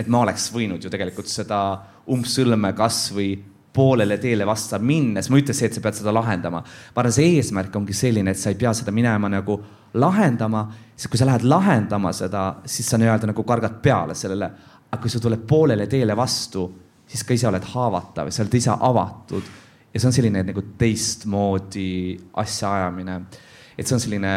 [0.00, 1.60] et ma oleks võinud ju tegelikult seda
[2.10, 3.34] umbsõlme kasvõi
[3.74, 6.62] poolele teele vastu minnes, ma ei ütle see, et sa pead seda lahendama.
[6.62, 9.58] ma arvan, see eesmärk ongi selline, et sa ei pea seda minema nagu
[9.98, 14.50] lahendama, sest kui sa lähed lahendama seda, siis sa nii-öelda nagu kargad peale sellele.
[14.90, 16.68] aga kui sa tuled poolele teele vastu
[17.06, 19.48] siis ka ise oled haavatav, sa oled ise avatud
[19.92, 21.88] ja see on selline nagu teistmoodi
[22.42, 23.18] asjaajamine.
[23.78, 24.34] Et see on selline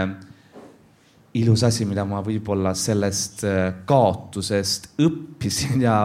[1.38, 5.98] ilus asi, mida ma võib-olla sellest äh, kaotusest õppisin ja,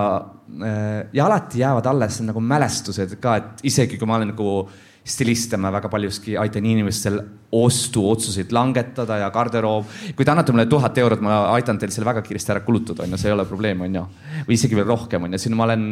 [0.60, 4.56] äh, ja alati jäävad alles nagu mälestused ka, et isegi kui ma olen nagu
[5.02, 7.18] stiliste ma väga paljuski aitan inimestel
[7.52, 9.86] ostuotsuseid langetada ja garderoob.
[10.16, 13.18] kui te annate mulle tuhat eurot, ma aitan teil selle väga kiiresti ära kulutada, onju,
[13.18, 14.04] see ei ole probleem, onju.
[14.46, 15.86] või isegi veel rohkem, onju, siin ma olen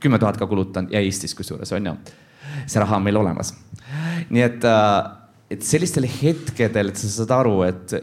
[0.00, 1.96] kümme tuhat ka kulutanud ja Eestis kusjuures, onju.
[2.66, 3.54] see raha on meil olemas.
[4.28, 7.96] nii et, äh, et sellistel hetkedel, et sa saad aru, et,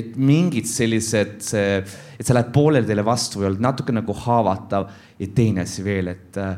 [0.00, 4.90] et mingid sellised, et sa lähed poolele teile vastu või oled natuke nagu haavatav.
[5.20, 6.54] Ja teine asi veel, et äh,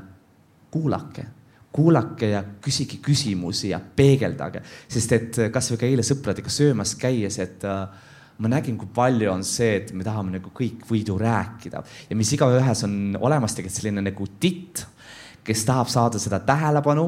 [0.73, 1.29] kuulake
[1.73, 7.39] kuulake ja küsige küsimusi ja peegeldage, sest et äh, kasvõi ka eile sõpradega söömas käies,
[7.43, 7.87] et äh,
[8.43, 11.83] ma nägin, kui palju on see, et me tahame nagu kõik võidu rääkida.
[12.11, 14.85] Ja mis igaühes on olemas tegelikult selline nagu titt,
[15.45, 17.07] kes tahab saada seda tähelepanu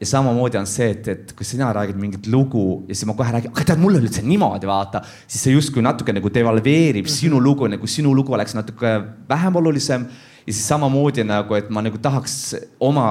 [0.00, 3.32] ja samamoodi on see, et, et kui sina räägid mingit lugu ja siis ma kohe
[3.36, 7.10] räägin, aga tead, mul oli üldse niimoodi, vaata, siis see justkui natuke nagu devalveerib mm
[7.10, 7.20] -hmm.
[7.20, 8.94] sinu lugu, nagu sinu lugu oleks natuke
[9.28, 10.06] vähem olulisem
[10.46, 13.06] ja siis samamoodi nagu, et ma nagu tahaks oma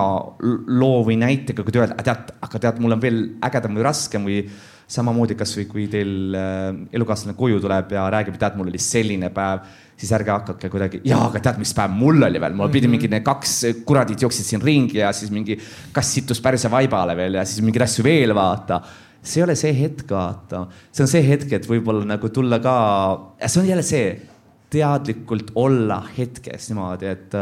[0.68, 4.44] loo või näitega öelda, tead, aga tead, mul on veel ägedam või raskem või
[4.88, 9.64] samamoodi kasvõi kui teil äh, elukaaslane koju tuleb ja räägib, tead, mul oli selline päev,
[10.00, 12.94] siis ärge hakake kuidagi, jaa, aga tead, mis päev mul oli veel, mul pidi mm
[12.94, 12.98] -hmm.
[12.98, 15.58] mingi need kaks kuradit jooksid siin ringi ja siis mingi
[15.92, 18.82] kass sittus pärse vaibale veel ja siis mingeid asju veel vaata.
[19.24, 22.76] See ei ole see hetk, vaata, see on see hetk, et võib-olla nagu tulla ka,
[23.48, 24.20] see on jälle see
[24.70, 27.34] teadlikult olla hetkes niimoodi, et,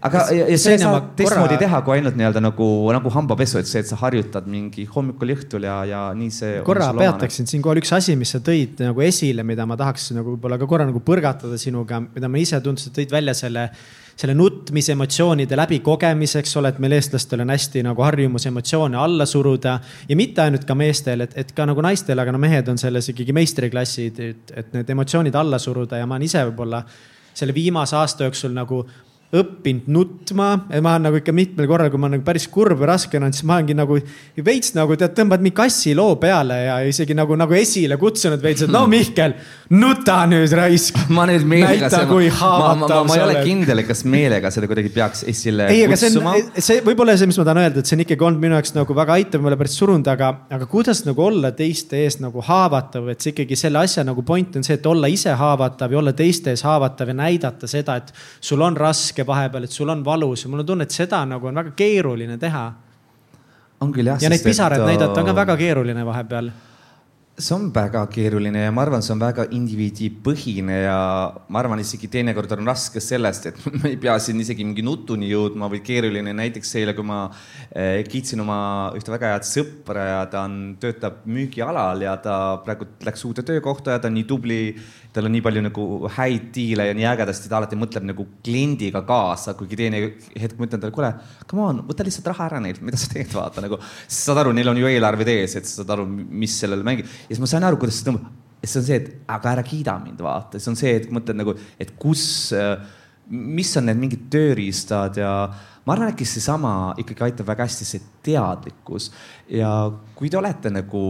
[0.00, 1.60] aga, ja, ja sa ei saa teistmoodi korra...
[1.64, 5.66] teha, kui ainult nii-öelda nagu, nagu hambapesu, et see, et sa harjutad mingi hommikul õhtul
[5.68, 6.54] ja, ja nii see.
[6.66, 10.58] korra peataksin siinkohal üks asi, mis sa tõid nagu esile, mida ma tahaks nagu võib-olla
[10.60, 13.68] ka korra nagu põrgatada sinuga, mida ma ise tundsin, tõid välja selle
[14.14, 19.26] selle nutmise, emotsioonide läbikogemise, eks ole, et meil eestlastel on hästi nagu harjumus emotsioone alla
[19.26, 19.78] suruda.
[20.08, 23.10] ja mitte ainult ka meestel, et, et ka nagu naistel, aga no mehed on selles
[23.10, 26.84] ikkagi meistriklassid, et, et need emotsioonid alla suruda ja ma olen ise võib-olla
[27.34, 28.84] selle viimase aasta jooksul nagu
[29.34, 30.48] õppinud nutma.
[30.68, 33.46] ma olen nagu ikka mitmel korral, kui ma nagu päris kurb või raske olen, siis
[33.48, 33.98] ma olengi nagu
[34.46, 38.72] veits nagu tead, tõmbad mingi kassiloo peale ja isegi nagu, nagu esile kutsunud veits, et
[38.72, 39.34] no Mihkel,
[39.74, 40.98] nuta nüüd raisk.
[41.14, 41.90] ma nüüd meelega.
[42.38, 43.08] haavatav sa oled.
[43.10, 46.36] ma ei ole kindel, kas meelega seda kuidagi peaks esile ei, kutsuma.
[46.38, 48.74] see, see võib-olla see, mis ma tahan öelda, et see on ikkagi olnud minu jaoks
[48.76, 52.44] nagu väga aitav, ma olen päris surunud, aga, aga kuidas nagu olla teiste ees nagu
[52.44, 56.00] haavatav, et see ikkagi selle asja nagu point on see, et olla ise haavatav ja
[56.02, 59.88] olla teiste ees haavatav ja näidata seda, et sul on raske raske vahepeal, et sul
[59.88, 62.72] on valus ja mul on tunne, et seda nagu on väga keeruline teha.
[63.80, 64.20] on küll jah.
[64.20, 64.86] ja neid pisaraid et...
[64.86, 66.50] näidata on ka väga keeruline vahepeal
[67.36, 70.98] see on väga keeruline ja ma arvan, see on väga indiviidipõhine ja
[71.50, 75.32] ma arvan, isegi teinekord on raske sellest, et ma ei pea siin isegi mingi nutuni
[75.32, 76.30] jõudma või keeruline.
[76.30, 77.24] näiteks eile, kui ma
[77.74, 82.86] eh, kiitsin oma ühte väga head sõpra ja ta on, töötab müügialal ja ta praegu
[83.02, 84.60] läks uude töökohta ja ta on nii tubli
[85.14, 85.84] tal on nii palju nagu
[86.16, 90.66] häid diile ja nii ägedasti, ta alati mõtleb nagu kliendiga kaasa, kuigi teine hetk ma
[90.66, 91.10] ütlen talle, kuule,
[91.50, 93.78] come on, võta lihtsalt raha ära neilt, mida sa teed, vaata nagu.
[94.10, 97.06] saad aru, neil on ju eelarved ees, et sa saad aru, mis sellele mängib.
[97.06, 98.32] ja siis ma sain aru, kuidas see tõmbab.
[98.64, 101.54] see on see, et aga ära kiida mind, vaata, see on see, et mõtled nagu,
[101.78, 102.24] et kus,
[103.30, 105.30] mis on need mingid tööriistad ja
[105.84, 109.10] ma arvan, äkki seesama ikkagi aitab väga hästi see teadlikkus
[109.52, 109.70] ja
[110.16, 111.04] kui te olete nagu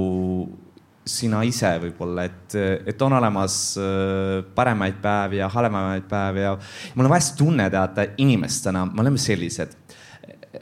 [1.04, 2.54] sina ise võib-olla, et,
[2.88, 6.54] et on olemas äh, paremaid päevi ja halvemaid päevi ja
[6.94, 9.76] mul on vahest tunne, teate, inimestena me oleme sellised.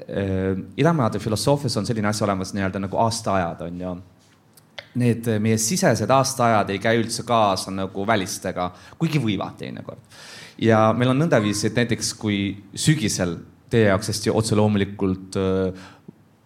[0.02, 3.94] Äh, idamaade filosoofias on selline asi olemas nii-öelda nagu aastaajad on ju.
[4.98, 8.68] Need meie sisesed aastaajad ei käi üldse kaasa nagu välistega,
[9.00, 10.02] kuigi võivad teinekord.
[10.59, 13.38] ja meil on nõndaviisi, et näiteks kui sügisel
[13.72, 15.90] teie jaoks hästi otse loomulikult äh,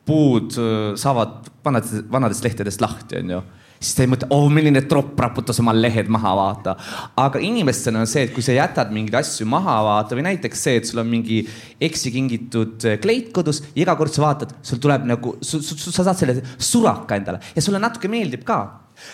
[0.07, 0.53] puud
[1.01, 3.41] saavad vanadest, vanadest lehtedest lahti, onju
[3.87, 6.77] siis ta ei mõtle, oh milline tropp raputas oma lehed maha, vaata.
[7.23, 10.81] aga inimestena on see, et kui sa jätad mingeid asju maha, vaata või näiteks see,
[10.81, 11.43] et sul on mingi
[11.89, 15.63] eksi kingitud eh, kleit kodus ja iga kord sa vaatad, sul tuleb nagu, sa
[16.03, 18.61] saad selle suraka endale ja sulle natuke meeldib ka.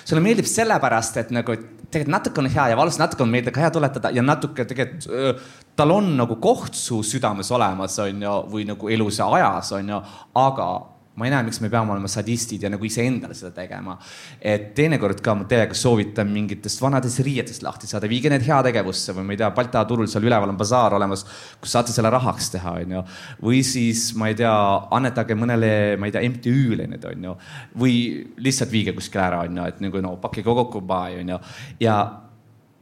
[0.04, 1.56] sulle meeldib sellepärast, et nagu
[1.92, 5.42] tegelikult natuke on hea ja valus, natuke on meeldib ka hea tuletada ja natuke tegelikult
[5.76, 9.94] tal on nagu koht su südames olemas, on ju, või nagu elus ja ajas, on
[9.94, 10.00] ju,
[10.37, 10.68] aga
[11.14, 13.98] ma ei näe, miks me peame olema sadistid ja nagu iseendale seda tegema.
[14.40, 19.27] et teinekord ka ma teiega soovitan mingitest vanadest riietest lahti saada, viige need heategevusse või
[19.29, 21.27] ma ei tea, Balti turul seal üleval on basaar olemas,
[21.61, 23.05] kus saate selle rahaks teha, onju.
[23.44, 24.55] või siis ma ei tea,
[24.96, 27.37] annetage mõnele, ma ei tea, MTÜ-le need onju.
[27.79, 27.96] või
[28.40, 31.40] lihtsalt viige kuskile ära, onju, et nagu no pakkige kokku, onju.
[31.81, 31.96] ja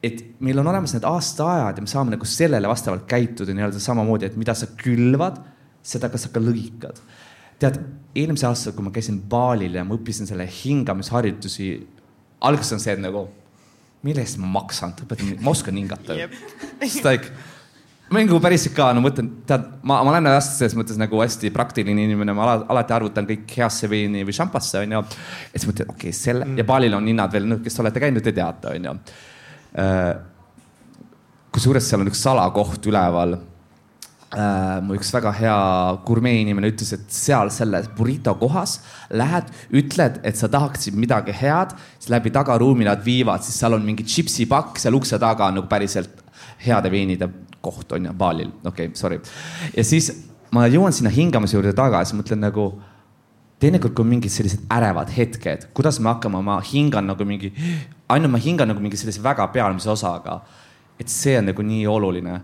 [0.06, 4.30] et meil on olemas need aastaajad ja me saame nagu sellele vastavalt käituda nii-öelda samamoodi,
[4.30, 5.42] et mida sa külvad,
[5.82, 7.02] seda ka sa ka lõikad
[7.60, 7.78] tead,
[8.16, 11.70] eelmise aasta, kui ma käisin baalil ja ma õppisin selle hingamisharjutusi,
[12.48, 13.26] alguses on see, nagu,
[14.06, 14.94] mille eest ma maksan,
[15.44, 16.34] ma oskan hingata yep..
[16.80, 17.30] siis like,
[18.10, 21.20] ma olin nagu päriselt ka, no mõtlen, tead, ma, ma olen hästi selles mõttes nagu
[21.20, 25.04] hästi praktiline inimene, ma ala, alati arvutan kõik heasse veini või šampasse, onju.
[25.04, 26.58] ja siis mõtlen, okei okay,, selle mm.
[26.62, 28.96] ja baalil on hinnad veel, noh, kes olete käinud, te teate, onju.
[29.78, 30.10] Äh,
[31.54, 33.36] kusjuures seal on üks salakoht üleval
[34.86, 35.54] mu üks väga hea
[36.06, 38.76] gurmee inimene ütles, et seal selles burrito kohas
[39.10, 43.82] lähed, ütled, et sa tahaksid midagi head, siis läbi tagaruumi nad viivad, siis seal on
[43.86, 46.22] mingi tšipsipakk seal ukse taga nagu päriselt
[46.62, 47.26] heade veinide
[47.60, 49.18] koht on ju, baalil, okei okay,, sorry.
[49.74, 50.12] ja siis
[50.54, 52.70] ma jõuan sinna hingamise juurde tagasi, mõtlen nagu
[53.60, 57.50] teinekord, kui on mingid sellised ärevad hetked, kuidas me hakkame, ma hingan nagu mingi,
[58.08, 60.40] ainult ma hingan nagu mingi sellise väga pealmise osaga.
[61.00, 62.34] et see on nagu nii oluline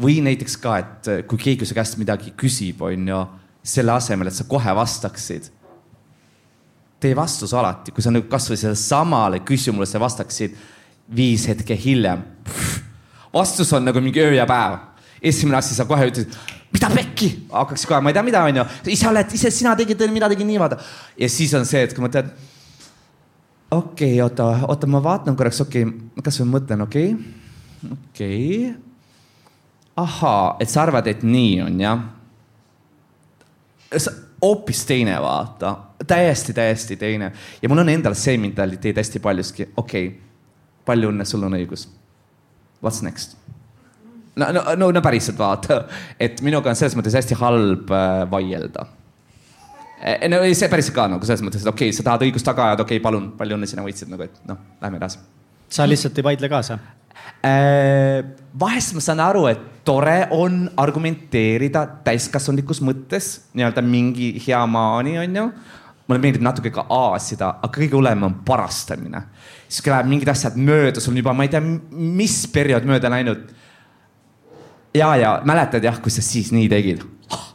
[0.00, 3.20] või näiteks ka, et äh, kui keegi su käest midagi küsib, on ju,
[3.62, 5.50] selle asemel, et sa kohe vastaksid.
[7.02, 10.54] tee vastus alati, kui sa nagu kasvõi sellele samale küsimusele vastaksid
[11.16, 12.22] viis hetke hiljem.
[13.34, 14.78] vastus on nagu mingi öö ja päev.
[15.22, 16.38] esimene asi, sa kohe ütled,
[16.72, 20.00] mida pekki, hakkaks kohe, ma ei tea, mida on ju, ise oled, ise sina tegid,
[20.10, 20.76] mina tegin niimoodi.
[21.18, 22.32] ja siis on see, et kui mõtled.
[23.70, 28.91] okei okay,, oota, oota, ma vaatan korraks, okei okay,, kasvõi mõtlen, okei okay,, okei okay
[29.96, 32.04] ahaa, et sa arvad, et nii on jah?
[34.42, 35.76] hoopis teine, vaata,
[36.06, 40.18] täiesti, täiesti teine ja mul on endal see mentaliteet hästi paljuski, okei okay,,
[40.88, 41.86] palju õnne, sul on õigus.
[42.82, 43.36] What's next?
[44.36, 45.82] no, no, no, no päriselt vaata,
[46.20, 48.86] et minuga on selles mõttes hästi halb äh, vaielda.
[50.32, 52.86] no see päriselt ka nagu selles mõttes, et okei okay,, sa tahad õigust taga ajada,
[52.86, 55.22] okei okay,, palun, palju õnne, sina võitsid nagu, et noh, lähme edasi.
[55.68, 56.78] sa lihtsalt ei vaidle kaasa?
[58.60, 65.46] Vahest ma saan aru, et tore on argumenteerida täiskasvanlikus mõttes nii-öelda mingi hea maani, onju
[66.08, 69.22] mulle meeldib natuke ka aasida, aga kõige hullem on parastamine.
[69.68, 73.10] siis kui läheb mingid asjad mööda, sul on juba, ma ei tea, mis periood mööda
[73.10, 73.52] läinud.
[74.94, 77.46] ja, ja mäletad jah, kui sa siis nii tegid oh,?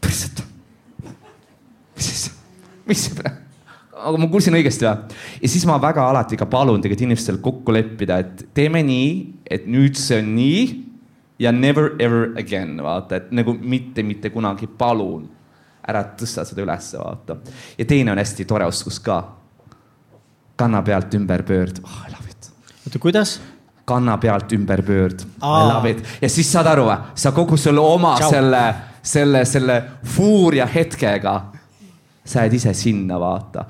[0.00, 0.42] päriselt?
[1.96, 2.30] mis siis,
[2.86, 3.49] mis see praegu?
[4.08, 5.18] Aga ma kuulsin õigesti või?
[5.42, 9.10] ja siis ma väga alati ka palun tegelikult inimestel kokku leppida, et teeme nii,
[9.50, 10.62] et nüüd see on nii
[11.40, 15.28] ja never ever again, vaata, et nagu mitte, mitte kunagi, palun
[15.88, 17.38] ära tõsta seda ülesse, vaata.
[17.78, 19.22] ja teine on hästi tore oskus ka.
[20.56, 22.02] kanna pealt ümber pöörd oh,.
[22.06, 22.52] I love it.
[22.86, 23.40] oota, kuidas?
[23.90, 25.24] kanna pealt ümber pöörd.
[25.42, 28.30] I love it ja siis saad aru, sa kogu selle oma Ciao.
[28.30, 28.62] selle,
[29.02, 31.34] selle, selle fuuria hetkega,
[32.30, 33.66] sa jääd ise sinna, vaata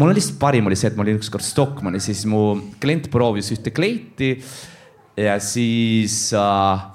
[0.00, 3.50] mul on lihtsalt parim oli see, et ma olin ükskord Stockmannis, siis mu klient proovis
[3.54, 4.36] ühte kleiti
[5.18, 6.86] ja siis äh,.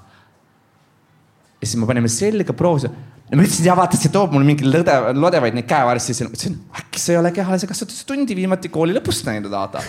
[1.59, 4.67] ja siis me panime selga, proovisin ja ma ütlesin, ja vaata, see toob mulle mingi
[4.67, 8.93] lõde, lodevaid neid käevarsse, siis mõtlesin, äkki sa ei ole kehalise kasvatuse tundi viimati kooli
[8.97, 9.81] lõpust näinud, vaata.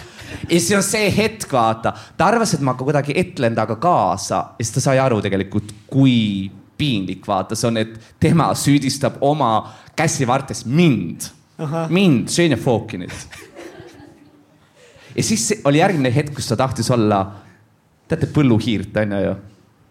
[0.42, 4.64] ja siis on see hetk, vaata, ta arvas, et ma kuidagi etlen temaga kaasa ja
[4.64, 6.16] siis ta sai aru tegelikult, kui
[6.78, 9.50] piinlik, vaata, see on, et tema süüdistab oma
[9.96, 11.30] käsivartes mind,
[11.88, 13.28] mind, Xenia Fokinit.
[15.16, 17.22] ja siis oli järgmine hetk, kus ta tahtis olla,
[18.08, 19.34] teate, põlluhiirt on ju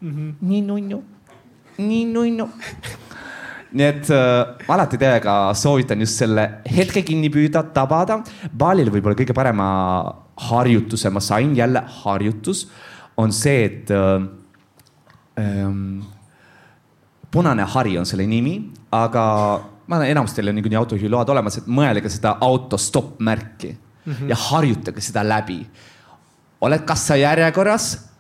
[0.02, 0.34] mm -hmm.
[0.42, 1.04] nii nunnu,
[1.78, 2.50] nii nunnu
[3.76, 6.46] nii et äh, alati täiega soovitan just selle
[6.78, 8.22] hetke kinni püüda, tabada.
[8.58, 9.68] baalil võib-olla kõige parema
[10.50, 12.66] harjutuse ma sain, jälle harjutus,
[13.18, 14.28] on see, et äh,
[15.40, 16.00] ähm,
[17.36, 18.56] punane hari on selle nimi,
[18.96, 19.24] aga
[19.86, 24.30] ma arvan, enamustel on niikuinii autojuhiload olemas, et mõelge seda auto stopp märki mm -hmm.
[24.30, 25.66] ja harjutage seda läbi.
[26.62, 28.16] oled kassa järjekorras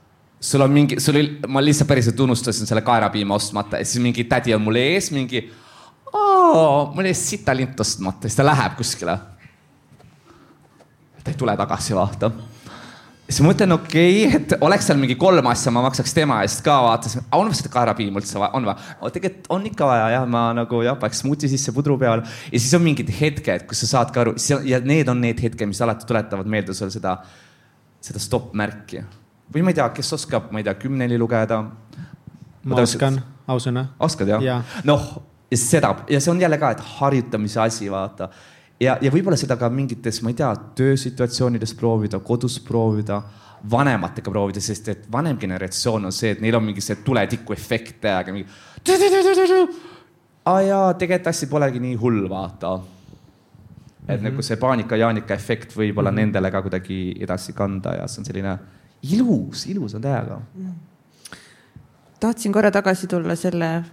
[0.45, 4.23] sul on mingi, sul oli, ma lihtsalt päriselt unustasin selle kaerapiima ostmata ja siis mingi
[4.30, 5.41] tädi on mul ees, mingi.
[6.95, 9.17] mul jäi sitalint ostmata, siis ta läheb kuskile.
[11.23, 12.32] ta ei tule tagasi, vaata.
[13.25, 16.61] Siis ma mõtlen, okei okay,, et oleks seal mingi kolm asja, ma maksaks tema eest
[16.65, 19.11] ka, vaata, on seda kaerapiima üldse vaja, on vaja?
[19.17, 22.73] tegelikult on ikka vaja jah, ma nagu jah, paneks smuuti sisse pudru peale ja siis
[22.77, 24.35] on mingid hetked, kus sa saad ka aru,
[24.67, 27.17] ja need on need hetked, mis alati tuletavad meelde sulle seda,
[28.05, 29.03] seda stopp märki
[29.53, 31.61] või ma ei tea, kes oskab, ma ei tea, kümneni lugeda.
[32.65, 33.88] ma oskan, ausõna.
[33.99, 34.59] oskad jah ja.?
[34.88, 35.05] noh,
[35.51, 38.29] ja seda ja see on jälle ka, et harjutamise asi, vaata.
[38.79, 43.21] Ja, ja võib-olla seda ka mingites, ma ei tea, töösituatsioonides proovida, kodus proovida
[43.71, 48.01] vanematega proovida, sest et vanem generatsioon on see, et neil on mingi see tuletiku efekt
[48.03, 48.47] täiega mingi.
[50.45, 52.79] aa jaa, tegelikult asi polegi nii hull, vaata.
[54.07, 54.29] et mm -hmm.
[54.29, 56.19] nagu see paanika-jaanika efekt võib-olla mm -hmm.
[56.19, 58.57] nendele ka kuidagi edasi kanda ja see on selline
[59.01, 60.41] ilus, ilus on täiega.
[62.19, 63.83] tahtsin korra tagasi tulla selle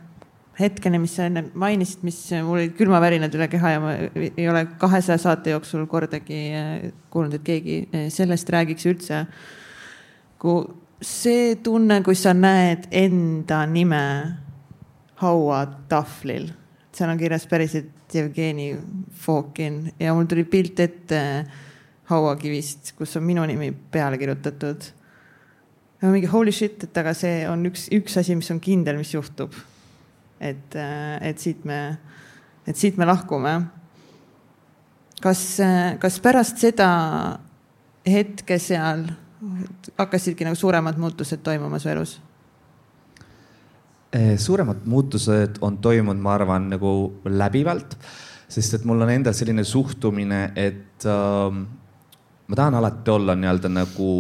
[0.63, 4.65] hetkeni, mis sa enne mainisid, mis mul olid külmavärinad üle keha ja ma ei ole
[4.81, 9.25] kahesaja saate jooksul kordagi eh, kuulnud, et keegi eh, sellest räägiks üldse.
[10.43, 10.65] kui
[11.03, 14.05] see tunne, kui sa näed enda nime
[15.23, 16.49] hauatahvlil,
[16.95, 18.75] seal on kirjas päriselt Jevgeni
[19.25, 21.21] Fokin ja mul tuli pilt ette
[22.11, 24.91] hauakivist, kus on minu nimi peale kirjutatud
[26.11, 29.55] mingi holy shit, et aga see on üks, üks asi, mis on kindel, mis juhtub.
[30.43, 31.79] Et, äh, et siit me,
[32.67, 33.55] et siit me lahkume.
[35.23, 36.89] kas, äh, kas pärast seda
[38.07, 39.07] hetke seal
[39.99, 42.17] hakkasidki nagu suuremad muutused toimuma su elus?
[44.15, 47.97] Äh, suuremad muutused on toimunud, ma arvan, nagu läbivalt,
[48.49, 51.63] sest et mul on endal selline suhtumine, et äh,
[52.47, 54.11] ma tahan alati olla nii-öelda nagu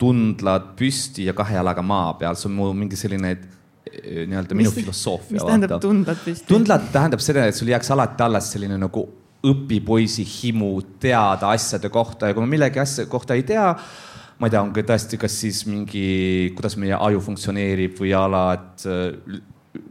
[0.00, 3.36] tundlad püsti ja kahe jalaga maa peal, see on mu mingi selline
[3.82, 5.36] nii-öelda minu filosoofia.
[5.36, 6.46] mis tähendab tundlad püsti?
[6.48, 9.06] tundlad tähendab seda, et sul jääks alati alles selline nagu
[9.42, 13.72] õpipoisi himu teada asjade kohta ja kui ma millegi asja kohta ei tea,
[14.38, 16.04] ma ei tea, on ka tõesti, kas siis mingi,
[16.56, 18.86] kuidas meie aju funktsioneerib või ala, et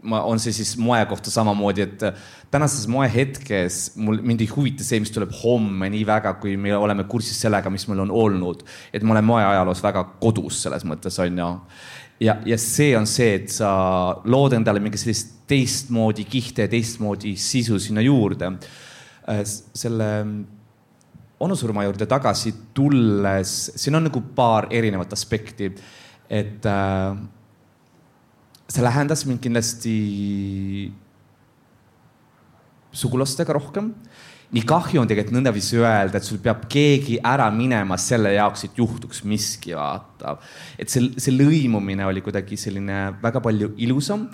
[0.08, 4.86] ma, on see siis moe kohta samamoodi, et äh, tänases moehetkes mul, mind ei huvita
[4.86, 8.64] see, mis tuleb homme nii väga, kui me oleme kursis sellega, mis meil on olnud.
[8.94, 11.50] et ma olen moeajaloos väga kodus selles mõttes on ju.
[12.22, 13.72] Ja, ja see on see, et sa
[14.30, 18.54] lood endale mingi sellist teistmoodi kihte, teistmoodi sisu sinna juurde.
[19.30, 20.12] Äh, selle
[21.42, 25.74] onusurma juurde tagasi tulles, siin on nagu paar erinevat aspekti.
[26.32, 27.18] et äh,
[28.72, 29.96] see lähendas mind kindlasti
[32.96, 33.92] sugulastega rohkem.
[34.52, 38.80] Nii kahju on tegelikult nõndaviisi öelda, et sul peab keegi ära minema selle jaoks, et
[38.80, 40.36] juhtuks miski, vaata.
[40.80, 44.28] et see, see lõimumine oli kuidagi selline väga palju ilusam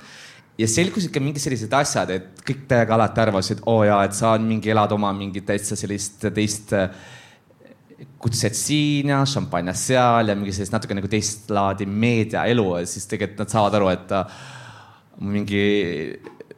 [0.57, 4.18] ja selgusid ka mingid sellised asjad, et kõik täiega alati arvasid, oo oh jaa, et
[4.18, 6.74] sa mingi elad oma mingit täitsa sellist teist
[8.22, 13.05] kutset siin ja šampanja seal ja mingi sellist natuke nagu teist laadi meediaelu ja siis
[13.09, 14.18] tegelikult nad saavad aru, et
[15.22, 15.61] mingi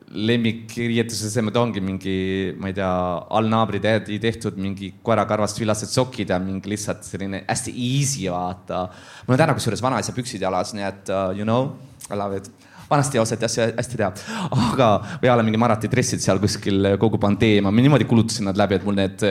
[0.10, 2.16] lemmikriietuse esemad ongi mingi,
[2.57, 2.93] ma ei tea,
[3.39, 8.88] allnaabri tehtud mingi koerakarvast villased sokid ja mingi lihtsalt selline hästi easy vaata.
[9.28, 11.76] mul on täna kusjuures vanaisa püksid jalas, nii et uh, you know,
[12.10, 12.49] I love it
[12.89, 14.10] vanasti osati asju hästi teha.
[14.49, 14.88] aga,
[15.22, 18.80] või a la mingi Marati dressid seal kuskil kogu pandeemia, ma niimoodi kulutasin nad läbi,
[18.80, 19.26] et mul need,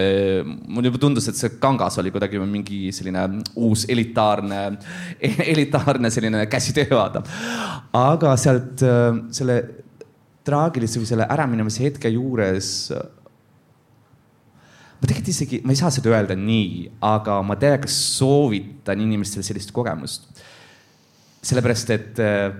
[0.70, 3.24] mul juba tundus, et see kangas oli kuidagi mingi selline
[3.58, 4.62] uus elitaarne,
[5.54, 7.24] elitaarne selline käsitöö, vaata.
[7.98, 8.86] aga sealt
[9.34, 9.58] selle
[10.48, 12.72] traagilise või selle äraminemise hetke juures
[14.98, 19.72] ma tegelikult isegi, ma ei saa seda öelda nii, aga ma täiega soovitan inimestele sellist
[19.74, 20.26] kogemust.
[21.48, 22.56] sellepärast, et äh,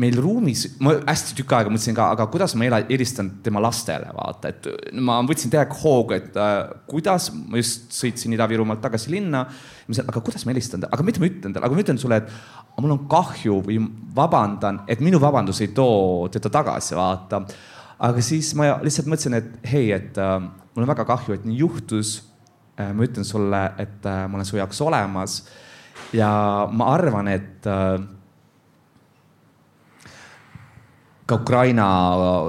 [0.00, 4.48] meil ruumis, ma hästi tükk aega mõtlesin ka, aga kuidas ma helistan tema lastele, vaata,
[4.48, 9.44] et ma võtsin täiega hoogu, et äh, kuidas, ma just sõitsin Ida-Virumaalt tagasi linna.
[9.84, 12.22] mõtlesin, aga kuidas ma helistan talle, aga mida ma ütlen talle, aga ma ütlen sulle,
[12.22, 12.32] et
[12.80, 13.78] mul on kahju või
[14.16, 17.42] vabandan, et minu vabandus ei too teda tagasi, vaata.
[18.02, 21.58] aga siis ma lihtsalt mõtlesin, et hei, et äh, mul on väga kahju, et nii
[21.60, 22.22] juhtus
[22.78, 22.92] äh,.
[22.92, 25.42] ma ütlen sulle, et äh, ma olen su jaoks olemas
[26.16, 26.32] ja
[26.72, 28.00] ma arvan, et äh,
[31.32, 31.86] ka Ukraina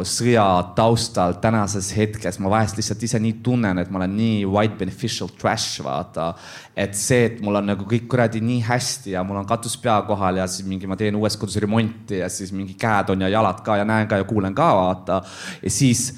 [0.07, 4.75] sõja taustal tänases hetkes ma vahest lihtsalt ise nii tunnen, et ma olen nii white
[4.79, 6.33] beneficial trash, vaata.
[6.75, 9.99] et see, et mul on nagu kõik kuradi nii hästi ja mul on katus pea
[10.07, 13.29] kohal ja siis mingi ma teen uues kodus remonti ja siis mingi käed on ja
[13.29, 15.21] jalad ka ja näen ka ja kuulen ka, vaata.
[15.63, 16.09] ja siis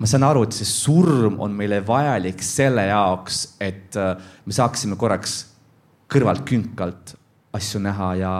[0.00, 4.98] ma saan aru, et see surm on meile vajalik selle jaoks, et äh, me saaksime
[4.98, 5.36] korraks
[6.10, 7.14] kõrvalt künkalt
[7.54, 8.32] asju näha ja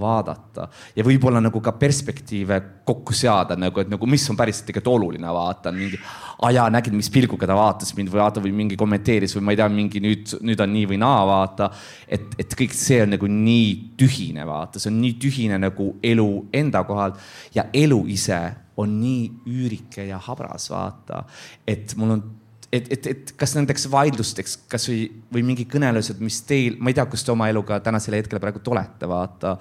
[0.00, 4.96] vaadata ja võib-olla nagu ka perspektiive kokku seada nagu, et nagu mis on päriselt tegelikult
[4.96, 6.00] oluline, vaata mingi.
[6.42, 9.54] aa jaa, nägid, mis pilguga ta vaatas mind või vaata või mingi kommenteeris või ma
[9.54, 11.70] ei tea, mingi nüüd, nüüd on nii või naa, vaata.
[12.08, 13.70] et, et kõik see on nagu nii
[14.00, 16.28] tühine, vaata, see on nii tühine nagu elu
[16.62, 17.16] enda kohal
[17.54, 18.40] ja elu ise
[18.80, 21.24] on nii üürike ja habras, vaata.
[21.68, 22.24] et mul on
[22.72, 25.04] et, et, et kas nendeks vaidlusteks kasvõi
[25.34, 28.62] või mingi kõnelused, mis teil, ma ei tea, kus te oma eluga tänasel hetkel praegu
[28.72, 29.56] olete, vaata.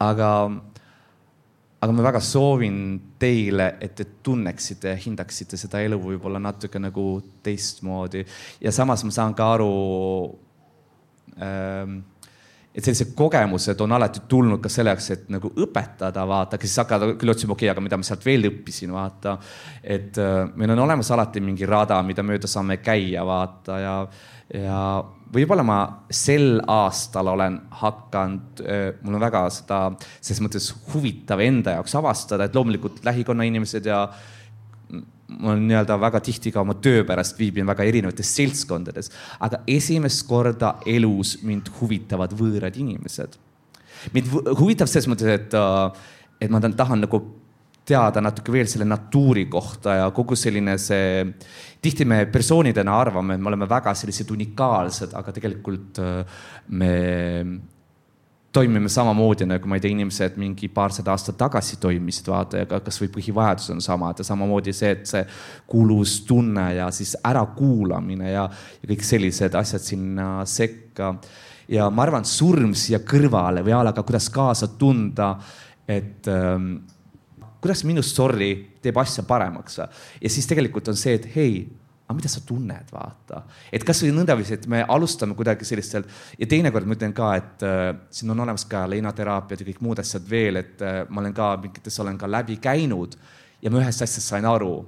[0.00, 0.30] aga,
[1.82, 2.78] aga ma väga soovin
[3.20, 7.08] teile, et te tunneksite ja hindaksite seda elu võib-olla natuke nagu
[7.44, 8.24] teistmoodi
[8.64, 9.72] ja samas ma saan ka aru
[11.42, 12.00] ähm,
[12.78, 17.32] et sellised kogemused on alati tulnud ka selleks, et nagu õpetada, vaata, kes hakkavad küll
[17.32, 19.34] otsima, okei okay,, aga mida ma sealt veel õppisin, vaata.
[19.82, 23.94] et äh, meil on olemas alati mingi rada, mida mööda saame käia, vaata ja,
[24.54, 24.80] ja
[25.34, 25.80] võib-olla ma
[26.14, 29.82] sel aastal olen hakanud, äh, mul on väga seda
[30.20, 34.04] selles mõttes huvitav enda jaoks avastada, et loomulikult lähikonna inimesed ja
[35.28, 39.10] ma nii-öelda väga tihti ka oma töö pärast viibin väga erinevates seltskondades,
[39.44, 43.36] aga esimest korda elus mind huvitavad võõrad inimesed.
[44.14, 45.92] mind huvitab selles mõttes, et, äh,
[46.40, 47.20] et ma tahan nagu
[47.88, 51.24] teada natuke veel selle natuuri kohta ja kogu selline see,
[51.82, 56.92] tihti me persoonidena arvame, et me oleme väga sellised unikaalsed, aga tegelikult äh, me
[58.52, 63.10] toimime samamoodi nagu ma ei tea, inimesed mingi paarsada aastat tagasi toimisid, vaata, ja kasvõi
[63.12, 65.24] põhivajadused on samad ja samamoodi see, et see
[65.68, 68.46] kuuluvustunne ja siis ärakuulamine ja,
[68.82, 71.14] ja kõik sellised asjad sinna sekka.
[71.68, 75.34] ja ma arvan, surm siia kõrvale või a la ka kuidas kaasa tunda,
[75.88, 76.78] et ähm,
[77.60, 79.78] kuidas minust sorry teeb asja paremaks.
[80.22, 81.66] ja siis tegelikult on see, et hei
[82.08, 83.42] aga mida sa tunned, vaata.
[83.72, 86.06] et kasvõi nõndaviisi, et me alustame kuidagi sellistel
[86.40, 90.00] ja teinekord ma ütlen ka, et äh, siin on olemas ka leinateraatiad ja kõik muud
[90.00, 93.18] asjad veel, et äh, ma olen ka mingites olen ka läbi käinud
[93.60, 94.86] ja ma ühest asjast sain aru.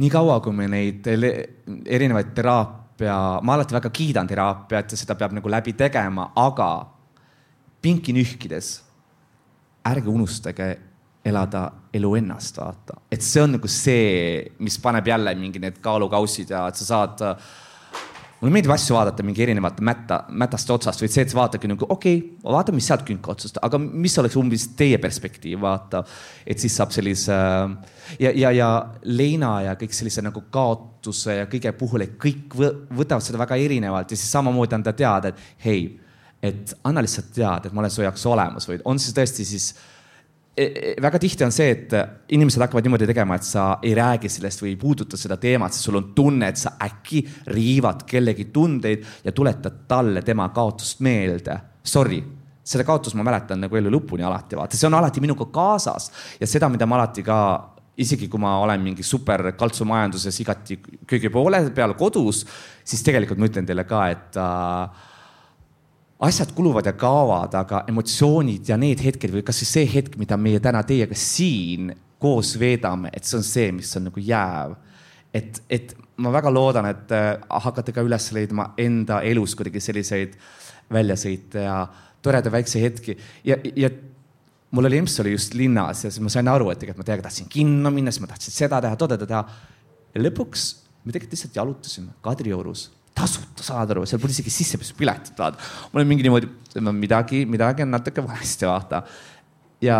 [0.00, 5.50] niikaua, kui me neid erinevaid teraapia, ma alati väga kiidan teraapiat ja seda peab nagu
[5.50, 6.70] läbi tegema, aga
[7.84, 8.78] pinki nühkides
[9.84, 10.72] ärge unustage
[11.24, 12.98] elada elu ennast, vaata.
[13.12, 17.22] et see on nagu see, mis paneb jälle mingi need kaalukaussid ja et sa saad.
[18.40, 21.86] mulle meeldib asju vaadata mingi erinevate mätta, mätast otsast või see, et sa vaatadki nagu
[21.88, 26.04] okei okay,, vaatame, mis sealt künka otsast, aga mis oleks umbes teie perspektiiv, vaata.
[26.46, 27.32] et siis saab sellise
[28.20, 28.70] ja, ja, ja
[29.04, 34.12] leina ja kõik sellise nagu kaotuse ja kõige puhul, et kõik võtavad seda väga erinevalt
[34.12, 35.92] ja siis samamoodi anda teada, et hei
[36.44, 39.70] et anna lihtsalt teada, et ma olen su jaoks olemas või on siis tõesti siis
[41.02, 41.94] väga tihti on see, et
[42.34, 45.88] inimesed hakkavad niimoodi tegema, et sa ei räägi sellest või ei puuduta seda teemat, sest
[45.88, 51.58] sul on tunne, et sa äkki riivad kellegi tundeid ja tuletad talle tema kaotust meelde.
[51.82, 52.20] Sorry,
[52.64, 56.10] seda kaotust ma mäletan nagu elu lõpuni alati, vaata, see on alati minuga kaasas.
[56.40, 57.38] Ja seda, mida ma alati ka
[58.00, 62.42] isegi kui ma olen mingi super kaltsumajanduses igati köögi poole peal kodus,
[62.84, 65.10] siis tegelikult ma ütlen teile ka, et äh,
[66.24, 70.60] asjad kuluvad ja kaovad, aga emotsioonid ja need hetked või kasvõi see hetk, mida meie
[70.62, 74.76] täna teiega siin koos veedame, et see on see, mis on nagu jääv.
[75.34, 80.36] et, et ma väga loodan, et äh, hakkate ka üles leidma enda elus kuidagi selliseid
[80.94, 81.78] väljasõite ja
[82.22, 83.90] toredaid väikseid hetki ja, ja
[84.74, 87.26] mul oli EMS oli just linnas ja siis ma sain aru, et tegelikult ma täiega
[87.26, 89.42] tahtsin kinno minna, siis ma tahtsin seda teha, toda teha.
[90.14, 90.68] ja lõpuks
[91.04, 95.60] me tegelikult lihtsalt jalutasime Kadriorus, tasuta, saad aru, seal pole isegi sissepääsupiletit, vaata.
[95.92, 96.50] mul on mingi niimoodi,
[96.92, 99.02] midagi, midagi on natuke valesti, vaata.
[99.84, 99.98] ja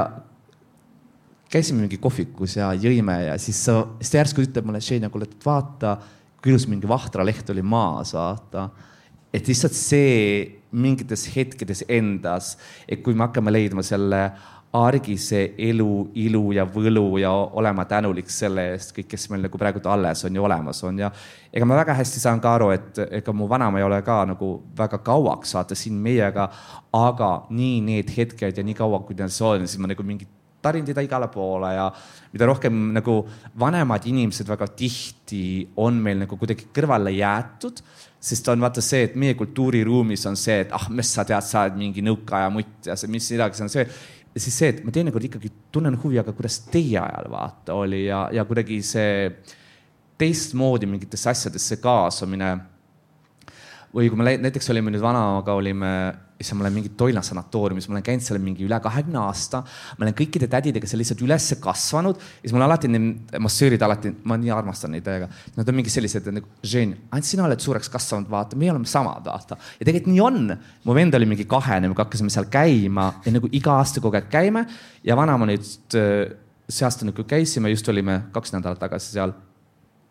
[1.50, 5.46] käisime mingi kohvikus ja jõime ja siis siis ta järsku ütleb mulle, Shane, kuule, et
[5.46, 5.96] vaata,
[6.42, 8.68] kui ilus mingi vahtraleht oli maas, vaata.
[9.34, 12.56] et lihtsalt see mingites hetkedes endas,
[12.88, 14.24] et kui me hakkame leidma selle
[14.74, 19.82] argise elu, ilu ja võlu ja olema tänulik selle eest, kõik, kes meil nagu praegu
[19.90, 21.10] alles on ja olemas on ja
[21.54, 24.48] ega ma väga hästi saan ka aru, et ega mu vanaema ei ole ka nagu
[24.76, 26.48] väga kauaks vaata siin meiega,
[26.92, 30.26] aga nii need hetked ja nii kaua, kui ta see on, siis ma nagu mingi
[30.64, 31.90] tarin teda igale poole ja
[32.32, 33.20] mida rohkem nagu
[33.60, 35.44] vanemad inimesed väga tihti
[35.76, 37.84] on meil nagu kuidagi kõrvale jäetud
[38.24, 41.66] sest on vaata see, et meie kultuuriruumis on see, et ah, mis sa tead, sa
[41.66, 43.84] oled mingi nõukaaja mutt ja see, mis midagi, see on see
[44.36, 48.26] siis see, et ma teinekord ikkagi tunnen huvi, aga kuidas teie ajal vaata oli ja,
[48.34, 49.30] ja kuidagi see
[50.18, 52.50] teistmoodi mingitesse asjadesse kaasamine.
[53.94, 55.90] Või kui me näiteks olime nüüd vanaemaga, olime
[56.40, 59.60] issand, ma olen mingi Toila sanatooriumis, ma olen käinud seal mingi üle kahekümne aasta.
[59.98, 64.10] ma olen kõikide tädidega seal lihtsalt üles kasvanud ja siis mul alati need massöörid alati,
[64.26, 65.28] ma nii armastan neid täiega.
[65.54, 69.22] Nad on mingi sellised nagu, Žen, ainult sina oled suureks kasvanud, vaata, meie oleme samad,
[69.30, 69.58] vaata.
[69.78, 70.56] ja tegelikult nii on.
[70.84, 74.30] mu vend oli mingi kahene, me hakkasime seal käima ja nagu iga aasta kogu aeg
[74.32, 74.66] käime
[75.04, 75.64] ja vanaema nüüd
[75.94, 76.34] äh,
[76.68, 79.34] see aasta nagu käisime, just olime kaks nädalat tagasi seal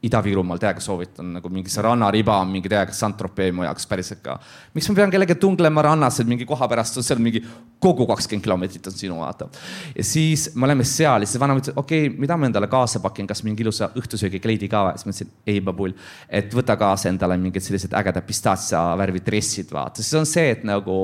[0.04, 4.36] Ida-Virumaal täiega soovitan nagu mingi see rannariba on mingi täiega Saint-Tropez mu jaoks päriselt ka.
[4.76, 7.40] miks ma pean kellegagi tunglema rannas, et mingi koha pärast on seal mingi
[7.84, 9.48] kogu kakskümmend kilomeetrit on sinu vaata.
[9.96, 13.00] ja siis me oleme seal ja siis vanaema ütles, okei okay,, mida ma endale kaasa
[13.00, 14.98] pakin, kas mingi ilusa õhtusöögikleidi ka või?
[14.98, 15.96] siis ma ütlesin ei, babull,
[16.28, 20.68] et võta kaasa endale mingid sellised ägedad pistaatsia värvi dressid, vaata, siis on see, et
[20.68, 21.00] nagu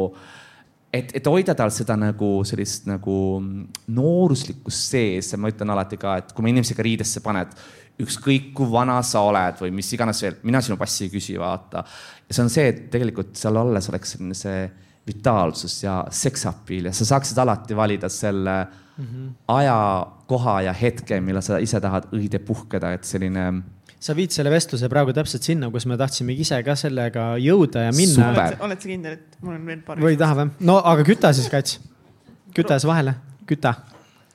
[0.93, 3.17] et, et hoida tal seda nagu sellist nagu
[3.95, 7.53] nooruslikkust sees ja ma ütlen alati ka, et kui ma inimesega riidesse paned
[7.99, 11.83] ükskõik kui vana sa oled või mis iganes veel, mina sinu passi ei küsi, vaata.
[12.27, 14.69] ja see on see, et tegelikult seal alles oleks selline see
[15.09, 19.33] vitaalsus ja sex appeal ja sa saaksid alati valida selle mm -hmm.
[19.55, 23.51] aja, koha ja hetke, millal sa ise tahad õide puhkeda, et selline
[23.99, 27.91] sa viid selle vestluse praegu täpselt sinna, kus me tahtsimegi ise ka sellega jõuda ja
[27.91, 28.31] minna.
[28.59, 29.99] oled sa kindel, et mul on veel paar?
[29.99, 30.51] või ei taha või?
[30.59, 31.79] no aga küta siis, Kats.
[32.55, 33.73] küta siis vahele, küta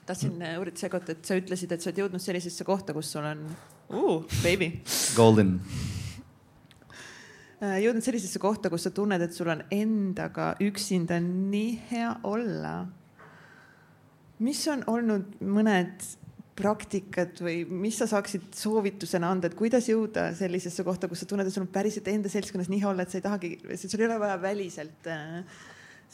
[0.07, 3.13] tahtsin äh, uurida selle kohta, et sa ütlesid, et sa oled jõudnud sellisesse kohta, kus
[3.15, 3.45] sul on
[3.91, 4.71] uh,, baby.
[5.17, 5.57] Golden.
[7.63, 12.83] Äh, jõudnud sellisesse kohta, kus sa tunned, et sul on endaga üksinda nii hea olla.
[14.45, 16.03] mis on olnud mõned
[16.59, 21.47] praktikad või mis sa saaksid soovitusena anda, et kuidas jõuda sellisesse kohta, kus sa tunned,
[21.47, 24.09] et sul on päriselt enda seltskonnas nii hea olla, et sa ei tahagi, sul ei
[24.11, 25.41] ole vaja väliselt äh,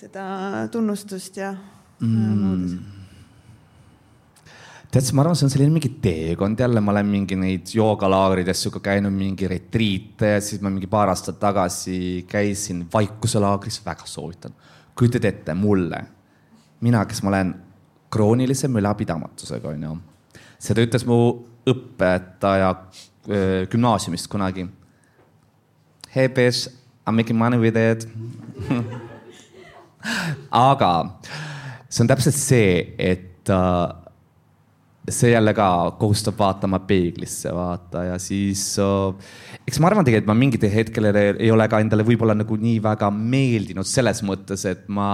[0.01, 0.25] seda
[0.73, 1.53] tunnustust ja
[2.01, 3.00] mm
[4.91, 8.83] tead, ma arvan, see on selline mingi teekond jälle, ma olen mingi neid joogalaagrides sihuke
[8.83, 14.55] käinud, mingi retriite siis ma mingi paar aastat tagasi käisin vaikuselaagris, väga soovitan.
[14.99, 16.03] kujutad ette mulle,
[16.81, 17.55] mina, kes ma olen
[18.11, 19.95] kroonilise mülapidamatusega, onju.
[20.59, 21.21] seda ütles mu
[21.71, 22.75] õpetaja
[23.71, 24.67] gümnaasiumist kunagi.
[26.11, 26.67] Hey bitch,
[27.07, 28.09] I m making money with it
[30.51, 30.93] aga
[31.89, 34.00] see on täpselt see, et uh,
[35.15, 35.69] see jälle ka
[36.01, 39.15] kohustab vaatama peeglisse, vaata ja siis uh,
[39.67, 43.11] eks ma arvan tegelikult ma mingitel hetkedel ei ole ka endale võib-olla nagu nii väga
[43.15, 45.09] meeldinud selles mõttes, et ma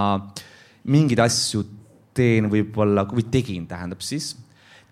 [0.87, 1.63] mingeid asju
[2.17, 4.33] teen võib-olla või tegin, tähendab siis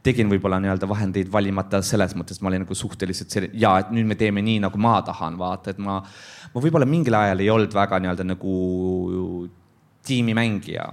[0.05, 4.05] tegin võib-olla nii-öelda vahendeid valimata selles mõttes, ma olin nagu suhteliselt selline ja et nüüd
[4.09, 5.97] me teeme nii, nagu ma tahan, vaata, et ma,
[6.53, 8.55] ma võib-olla mingil ajal ei olnud väga nii-öelda nagu
[10.05, 10.85] tiimimängija.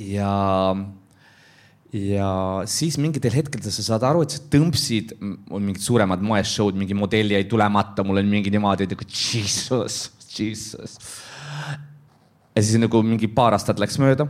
[0.00, 0.32] ja
[1.94, 2.30] ja
[2.70, 5.16] siis mingitel hetkedel sa saad aru, et sa tõmbsid,
[5.50, 10.94] on mingid suuremad moeshow'd, mingi modell jäi tulemata, mul on mingi niimoodi nagu jesus, jesus.
[12.54, 14.28] ja siis nagu mingi paar aastat läks mööda.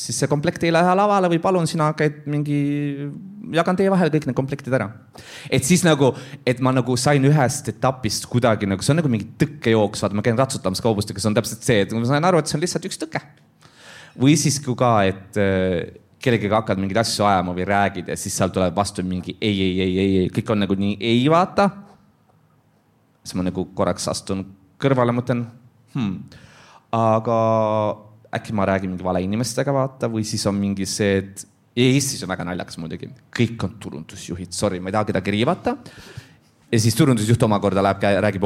[0.00, 2.56] siis see komplekt ei lähe lavale või palun, sina käid mingi,
[3.52, 4.88] jagan teie vahel kõik need komplektid ära.
[5.52, 6.14] et siis nagu,
[6.48, 10.24] et ma nagu sain ühest etapist kuidagi nagu, see on nagu mingi tõkkejooks, vaata ma
[10.24, 12.88] käin ratsutamas kaubustega, see on täpselt see, et ma sain aru, et see on lihtsalt
[12.88, 13.20] üks tõke.
[14.16, 15.36] või siis ka, et
[16.20, 19.80] kellegagi hakkad mingeid asju ajama või räägid ja siis seal tuleb vastu mingi ei, ei,
[19.80, 21.70] ei, ei, ei, kõik on nagu nii ei vaata.
[23.24, 24.44] siis ma nagu korraks astun
[24.80, 25.46] kõrvale, mõtlen
[25.94, 26.46] hmm
[26.90, 27.36] aga
[28.34, 31.46] äkki ma räägin mingi vale inimestega, vaata, või siis on mingi see, et
[31.80, 35.76] Eestis on väga naljakas muidugi, kõik on turundusjuhid, sorry, ma ei taha kedagi riivata.
[36.70, 38.44] ja siis turundusjuht omakorda läheb, räägib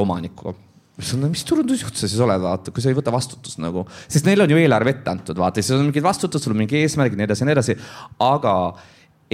[0.95, 1.31] omanikuga.
[1.31, 4.51] mis turundusjuht sa siis oled, vaata, kui sa ei võta vastutust nagu, sest neil on
[4.51, 7.43] ju eelarve ette antud, vaata, siis on mingid vastutus, sul on mingi eesmärgid, nii edasi
[7.43, 7.79] ja nii edasi.
[8.23, 8.55] aga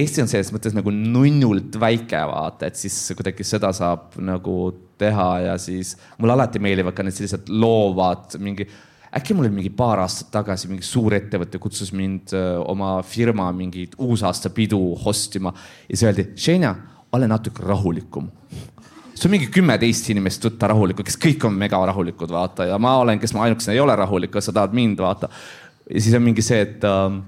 [0.01, 4.55] Eesti on selles mõttes nagu nunnult väike, vaata, et siis kuidagi seda saab nagu
[5.01, 8.69] teha ja siis mulle alati meeldivad ka need sellised loovad mingi
[9.17, 13.49] äkki mul oli mingi paar aastat tagasi mingi suur ettevõte kutsus mind öö, oma firma
[13.57, 16.75] mingit uusaastapidu host ima ja siis öeldi, Xenia,
[17.13, 18.31] ole natuke rahulikum.
[19.21, 22.95] See on mingi kümme-teist inimest võtta rahulikku, kes kõik on mega rahulikud, vaata, ja ma
[23.03, 25.29] olen, kes ma ainukesena ei ole rahulik, sa tahad mind, vaata.
[25.91, 27.19] ja siis on mingi see, et äh,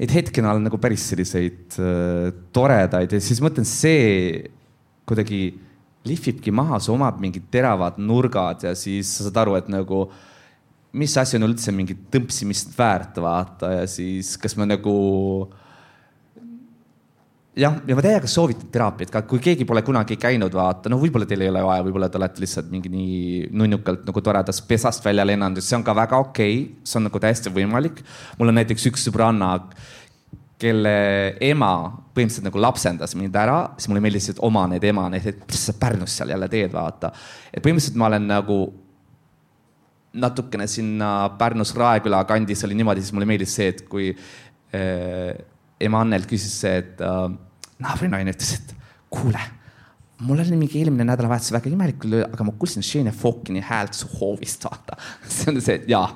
[0.00, 4.48] neid hetkena on nagu päris selliseid äh, toredaid ja siis mõtlen, see
[5.08, 5.42] kuidagi
[6.08, 10.06] lihvibki maha, sa omad mingid teravad nurgad ja siis sa saad aru, et nagu
[10.96, 14.94] mis asi on üldse mingi tõmpsimist väärt, vaata ja siis kas ma nagu.
[17.56, 21.26] Jah, ja ma täiega soovitan teraapiat ka, kui keegi pole kunagi käinud, vaata, no võib-olla
[21.28, 25.26] teil ei ole vaja, võib-olla te olete lihtsalt mingi nii nunnukalt nagu toredast pesast välja
[25.26, 28.04] lennanud, see on ka väga okei okay., see on nagu täiesti võimalik.
[28.38, 29.56] mul on näiteks üks sõbranna,
[30.60, 30.94] kelle
[31.40, 31.72] ema
[32.12, 35.66] põhimõtteliselt nagu lapsendas mind ära, siis mulle meeldis, et oma need ema, need, et mis
[35.70, 37.12] sa Pärnus seal jälle teed, vaata.
[37.50, 38.60] et põhimõtteliselt ma olen nagu
[40.20, 45.32] natukene sinna Pärnus Raeküla kandis oli niimoodi, siis mulle meeldis see, et kui äh,
[45.80, 47.24] ema Annelt küsis see, et äh,
[47.80, 48.74] naabrinaine ütles, et
[49.12, 49.40] kuule,
[50.26, 54.68] mul oli mingi eelmine nädalavahetus väga imelik, aga ma kuulsin Shane Fokini häält su hoovist,
[54.68, 54.98] vaata.
[55.34, 56.06] see on see, et jaa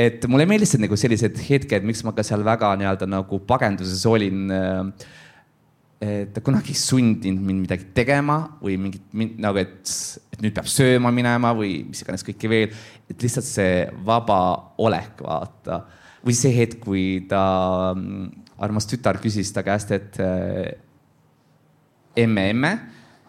[0.00, 4.48] et mulle meeldisid nagu sellised hetked, miks ma ka seal väga nii-öelda nagu pagenduses olin
[4.50, 5.08] äh,
[6.32, 9.90] ta kunagi ei sundinud mind midagi tegema või mingit nagu, et,
[10.32, 12.76] et nüüd peab sööma minema või mis iganes kõike veel.
[13.10, 14.38] et lihtsalt see vaba
[14.78, 15.80] olek, vaata.
[16.22, 17.42] või see hetk, kui ta,
[18.58, 20.72] armas tütar küsis ta käest, et äh,
[22.18, 22.72] emme, emme,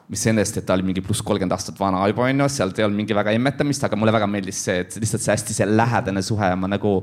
[0.10, 2.98] mis sellest, et ta oli mingi pluss kolmkümmend aastat vana juba onju, sealt ei olnud
[2.98, 6.50] mingi väga emmetamist, aga mulle väga meeldis see, et lihtsalt see hästi see lähedane suhe
[6.50, 6.96] ja ma nagu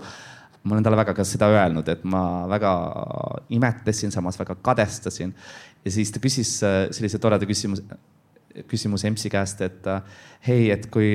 [0.66, 2.20] ma olen talle väga ka seda öelnud, et ma
[2.50, 2.72] väga
[3.54, 5.34] imetlesin, samas väga kadestasin.
[5.84, 7.84] ja siis ta küsis äh, sellise toreda küsimuse,
[8.66, 10.00] küsimuse EMS-i käest, et äh,
[10.48, 11.12] hei, et kui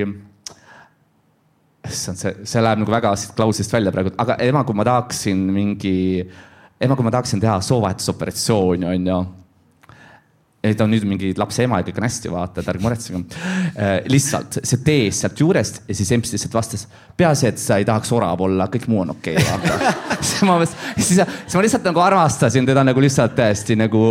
[1.89, 5.43] issand, see, see läheb nagu väga siit klausist välja praegu, aga ema, kui ma tahaksin
[5.51, 5.95] mingi,
[6.81, 9.19] ema, kui ma tahaksin teha soovahetusoperatsiooni, onju
[10.61, 13.21] ei, ta on nüüd mingi lapse ema ja kõik on hästi, vaata, et ärge muretsege
[13.21, 13.95] äh,.
[14.11, 16.85] lihtsalt see tees sealt juurest ja siis emps lihtsalt vastas,
[17.17, 19.95] peaasi, et sa ei tahaks orav olla, kõik muu on okei okay,, vaata
[20.27, 24.03] siis ma, siis, siis ma lihtsalt nagu armastasin teda nagu lihtsalt täiesti nagu.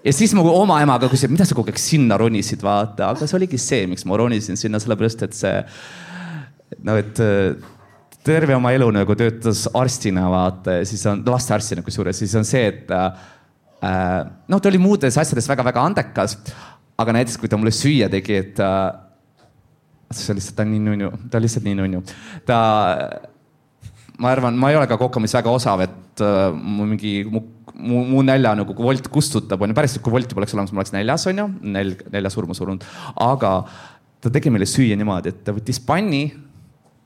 [0.00, 3.40] ja siis ma oma emaga küsisin, mida sa kogu aeg sinna ronisid, vaata, aga see
[3.42, 5.54] oligi see, miks ma ronisin sinna, sellepärast et see
[6.80, 7.20] no, et
[8.22, 12.92] terve oma elu nagu töötas arstina, vaata siis on lastearstina kusjuures, siis on see, et
[13.82, 16.36] Äh, noh, ta oli muudes asjades väga-väga andekas,
[17.02, 18.92] aga näiteks kui ta mulle süüa tegi, et äh,
[20.14, 22.02] see lihtsalt, on nii nunnu, ta on lihtsalt nii nunnu.
[22.46, 22.58] ta,
[24.22, 27.42] ma arvan, ma ei ole ka kokamis väga osav, et uh, mu mingi mu,
[27.74, 31.26] mu, mu nälja nagu Wolt kustutab, onju, päriselt kui Wolti poleks olemas, ma oleks näljas,
[31.32, 32.86] onju, nälg, nälja surma surunud,
[33.24, 33.56] aga
[34.22, 36.28] ta tegi meile süüa niimoodi, et ta võttis panni,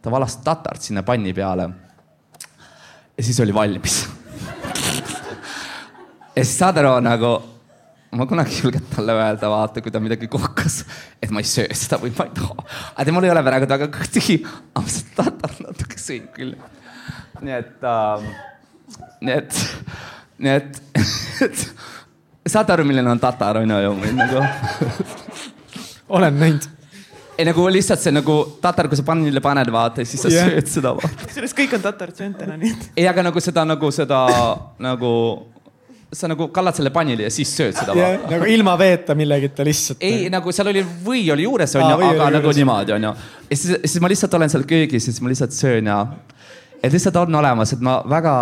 [0.06, 1.68] ta valas tatart sinna panni peale.
[3.16, 4.04] ja siis oli valmis
[6.36, 7.30] ja siis saad aru nagu,
[8.14, 10.82] ma kunagi ei julgenud talle öelda, vaata, kui ta midagi kohkas,
[11.22, 12.66] et ma ei söö seda või ma ei taha.
[12.92, 16.54] aga temal ei ole praegu väga tühi, aga ma seda tatar natuke sõin küll.
[17.40, 18.30] nii et äh,,
[19.26, 19.60] nii et,
[20.38, 20.80] nii et,
[21.48, 21.66] et
[22.54, 23.92] saate aru, milline on tatar on ju,
[24.22, 24.46] nagu
[26.20, 26.75] olen näinud
[27.38, 30.48] ei nagu lihtsalt see nagu tatar, kui sa pannile paned, vaata ja siis sa yeah.
[30.52, 30.94] sööd seda.
[31.24, 32.88] kusjuures kõik on tatart söönud täna, nii et.
[32.96, 34.22] ei, aga nagu seda, nagu seda
[34.82, 35.12] nagu
[36.12, 37.94] sa nagu kallad selle pannile ja siis sööd seda.
[38.30, 40.02] nagu ilma veeta millegita lihtsalt.
[40.06, 42.60] ei, nagu seal oli või oli juures onju, aga nagu juures.
[42.60, 43.12] niimoodi onju.
[43.50, 45.98] ja siis, siis ma lihtsalt olen seal köögis ja siis ma lihtsalt söön ja.
[46.80, 48.36] et lihtsalt on olemas, et ma väga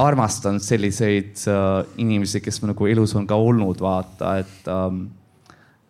[0.00, 5.04] armastan selliseid äh, inimesi, kes mu nagu elus on ka olnud, vaata, et ähm,.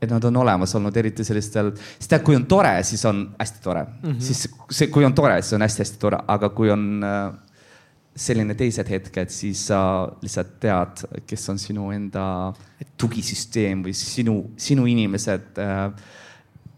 [0.05, 3.63] Et nad on olemas olnud, eriti sellistel, sest tead, kui on tore, siis on hästi
[3.65, 4.11] tore mm.
[4.11, 4.21] -hmm.
[4.21, 7.35] siis see, kui on tore, siis on hästi-hästi tore, aga kui on äh,
[8.17, 9.79] selline teised hetked, siis sa
[10.23, 12.27] lihtsalt tead, kes on sinu enda
[13.01, 15.91] tugisüsteem või sinu, sinu inimesed äh,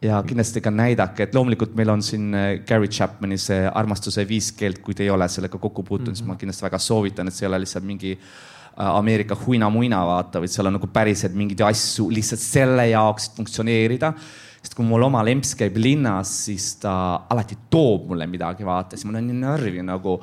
[0.03, 4.53] ja kindlasti ka näidake, et loomulikult meil on siin äh, Gary Chapmani see armastuse viis
[4.53, 6.16] keelt, kui te ei ole sellega kokku puutunud mm, -hmm.
[6.16, 6.41] siis ma mhm.
[6.41, 10.68] kindlasti väga soovitan, et see ei ole lihtsalt mingi äh, Ameerika huina-muina vaata, vaid seal
[10.68, 14.12] on nagu päriselt mingeid asju lihtsalt selle jaoks, et funktsioneerida.
[14.61, 16.93] sest kui mul oma lemps käib linnas, siis ta
[17.31, 20.20] alati toob mulle midagi, vaata, siis mul on nii närvi nagu.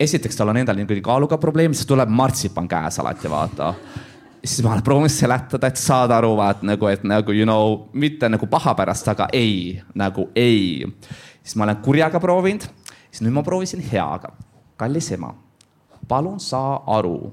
[0.00, 3.74] esiteks, tal on endal nii kaaluga probleem, siis tuleb martsipan käes alati, vaata
[4.44, 8.28] siis ma olen proovinud seletada, et saada aru, vaat nagu, et nagu you know, mitte
[8.28, 10.86] nagu paha pärast, aga ei, nagu ei.
[11.42, 12.66] siis ma olen kurjaga proovinud,
[13.10, 14.32] siis nüüd ma proovisin heaga.
[14.76, 15.34] kallis ema,
[16.08, 17.32] palun saa aru,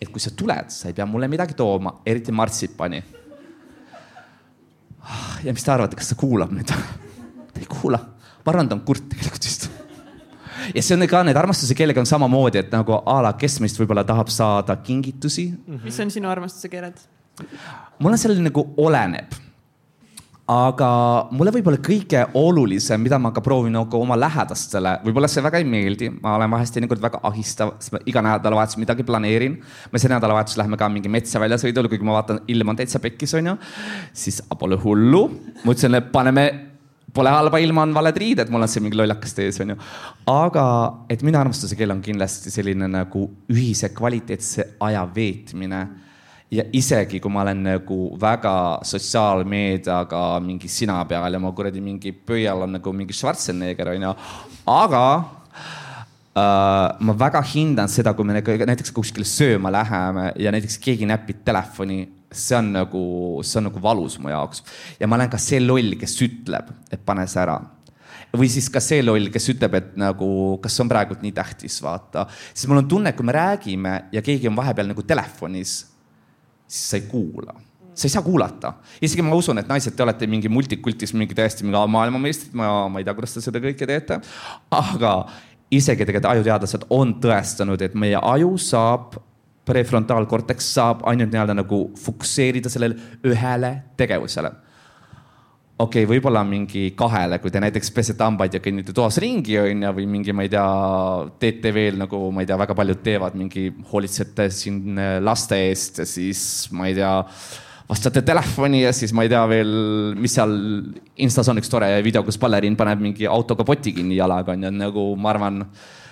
[0.00, 3.02] et kui sa tuled, sa ei pea mulle midagi tooma, eriti martsipani.
[5.44, 6.66] ja mis te arvate, kas ta kuulab nüüd?
[6.66, 7.98] ta ei kuula,
[8.44, 9.68] ma arvan, ta on kurt tegelikult vist
[10.74, 13.78] ja see on ka need armastuse keelega on samamoodi, et nagu a la, kes meist
[13.80, 15.74] võib-olla tahab saada kingitusi mm.
[15.74, 15.84] -hmm.
[15.84, 16.98] mis on sinu armastuse keeled?
[17.98, 19.45] mul on selline nagu oleneb
[20.50, 20.88] aga
[21.34, 25.66] mulle võib-olla kõige olulisem, mida ma ka proovin nagu oma lähedastele, võib-olla see väga ei
[25.66, 29.58] meeldi, ma olen vahest teinekord väga ahistav, sest ma iga nädalavahetus midagi planeerin.
[29.90, 33.34] me see nädalavahetus lähme ka mingi metsa väljasõidule, kuigi ma vaatan, ilm on täitsa pekkis,
[33.34, 33.56] onju.
[34.12, 35.26] siis pole hullu,
[35.64, 36.46] ma ütlesin, et paneme
[37.16, 39.76] Pole halba ilma, on valed riided, mul on see mingi lollakas ees, onju.
[40.28, 40.64] aga
[41.08, 43.22] et minu armastuse keel on kindlasti selline nagu
[43.52, 45.80] ühise kvaliteetse aja veetmine.
[46.50, 52.12] Ja isegi kui ma olen nagu väga sotsiaalmeediaga mingi sina peal ja ma kuradi mingi
[52.12, 54.14] pöial on nagu mingi Schwarzenegger onju,
[54.66, 55.06] aga
[56.36, 61.06] Uh, ma väga hindan seda, kui me nagu näiteks kuskile sööma läheme ja näiteks keegi
[61.08, 62.02] näpib telefoni
[62.36, 63.04] see on nagu,
[63.40, 64.62] see on nagu valus mu jaoks.
[65.00, 67.56] ja ma olen ka see loll, kes ütleb, et pane see ära.
[68.36, 70.28] või siis ka see loll, kes ütleb, et nagu,
[70.60, 72.26] kas on praegult nii tähtis, vaata.
[72.52, 75.78] siis mul on tunne, kui me räägime ja keegi on vahepeal nagu telefonis,
[76.66, 77.54] siis sa ei kuula
[77.96, 78.72] sa ei saa kuulata.
[79.02, 83.00] isegi ma usun, et naised, te olete mingi multikultis mingi täiesti mingi maailmameistrid, ma, ma
[83.00, 84.20] ei tea, kuidas te seda kõike teete.
[84.70, 85.12] aga
[85.72, 89.16] isegi tegelikult ajuteadlased on tõestanud, et meie aju saab
[89.66, 94.52] prefrontaalkorteks saab ainult nii-öelda nagu fokusseerida sellele ühele tegevusele.
[95.76, 99.92] Okei okay,, võib-olla mingi kahele, kui te näiteks pesete hambaid ja kõnnite toas ringi, onju,
[99.98, 100.64] või mingi, ma ei tea,
[101.42, 106.00] teete veel nagu, ma ei tea, väga paljud teevad mingi, hoolitsete siin äh, laste eest
[106.02, 107.12] ja siis ma ei tea
[107.86, 109.74] vastate telefoni ja siis ma ei tea veel,
[110.18, 110.56] mis seal
[111.22, 115.06] Instas on üks tore video, kus baleriin paneb mingi autoga poti kinni jalaga onju, nagu
[115.20, 115.62] ma arvan,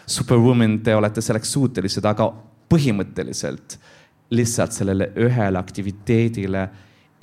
[0.07, 2.29] superwoman, te olete selleks suutelised, aga
[2.71, 3.79] põhimõtteliselt
[4.35, 6.69] lihtsalt sellele ühele aktiviteedile.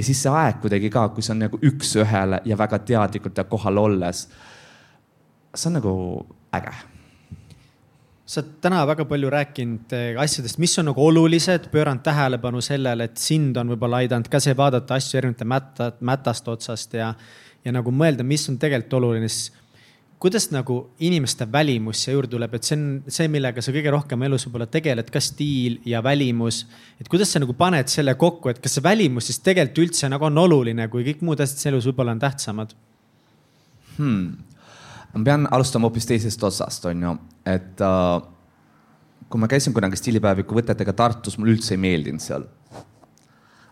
[0.01, 3.45] Ja siis see aeg kuidagi ka, kui see on nagu üks-ühele ja väga teadlikult ja
[3.49, 4.25] kohal olles.
[5.53, 5.93] see on nagu
[6.57, 6.73] äge
[8.31, 13.09] sa oled täna väga palju rääkinud eh, asjadest, mis on nagu olulised, pööranud tähelepanu sellele,
[13.09, 17.11] et sind on võib-olla aidanud ka see vaadata asju erinevate mätta, mätast otsast ja,
[17.65, 19.51] ja nagu mõelda, mis on tegelikult oluline, siis
[20.21, 24.21] kuidas nagu inimeste välimus siia juurde tuleb, et see on see, millega sa kõige rohkem
[24.27, 26.65] elus võib-olla tegeled, ka stiil ja välimus.
[27.01, 30.27] et kuidas sa nagu paned selle kokku, et kas see välimus siis tegelikult üldse nagu
[30.29, 32.75] on oluline, kui kõik muud asjad elus võib-olla on tähtsamad
[33.97, 34.27] hmm.?
[35.15, 37.15] ma pean alustama hoopis teisest otsast, on ju,
[37.49, 38.21] et uh,
[39.31, 42.45] kui ma käisin kunagi stiilipäeviku võtetega Tartus, mulle üldse ei meeldinud seal.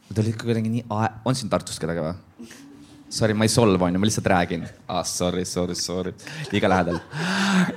[0.10, 2.58] Nad olid ikka kuidagi nii, on siin Tartus kedagi või?
[3.10, 4.68] Sorry, ma ei solva, onju, ma lihtsalt räägin.
[4.88, 6.14] ah, sorry, sorry, sorry,
[6.52, 7.00] liiga lähedal.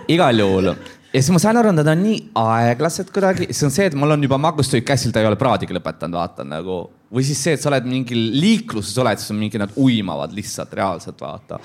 [0.08, 0.74] igal juhul
[1.12, 4.14] ja siis ma sain aru, nad on nii aeglased kuidagi, see on see, et mul
[4.14, 6.82] on juba magustöid käsil, ta ei ole praadigi lõpetanud, vaata nagu.
[7.12, 10.72] või siis see, et sa oled mingil liikluses oled, siis on mingi, nad uimavad lihtsalt
[10.78, 11.60] reaalselt, vaata.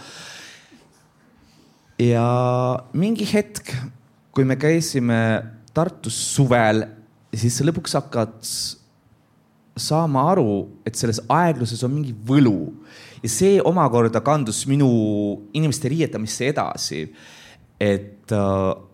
[2.04, 2.26] ja
[2.94, 3.72] mingi hetk,
[4.36, 5.22] kui me käisime
[5.78, 6.84] Tartus suvel,
[7.36, 8.36] siis sa lõpuks hakkad
[9.78, 10.52] saama aru,
[10.88, 12.58] et selles aegluses on mingi võlu
[13.24, 14.90] ja see omakorda kandus minu
[15.54, 17.08] inimeste riietamisse edasi.
[17.80, 18.88] et äh,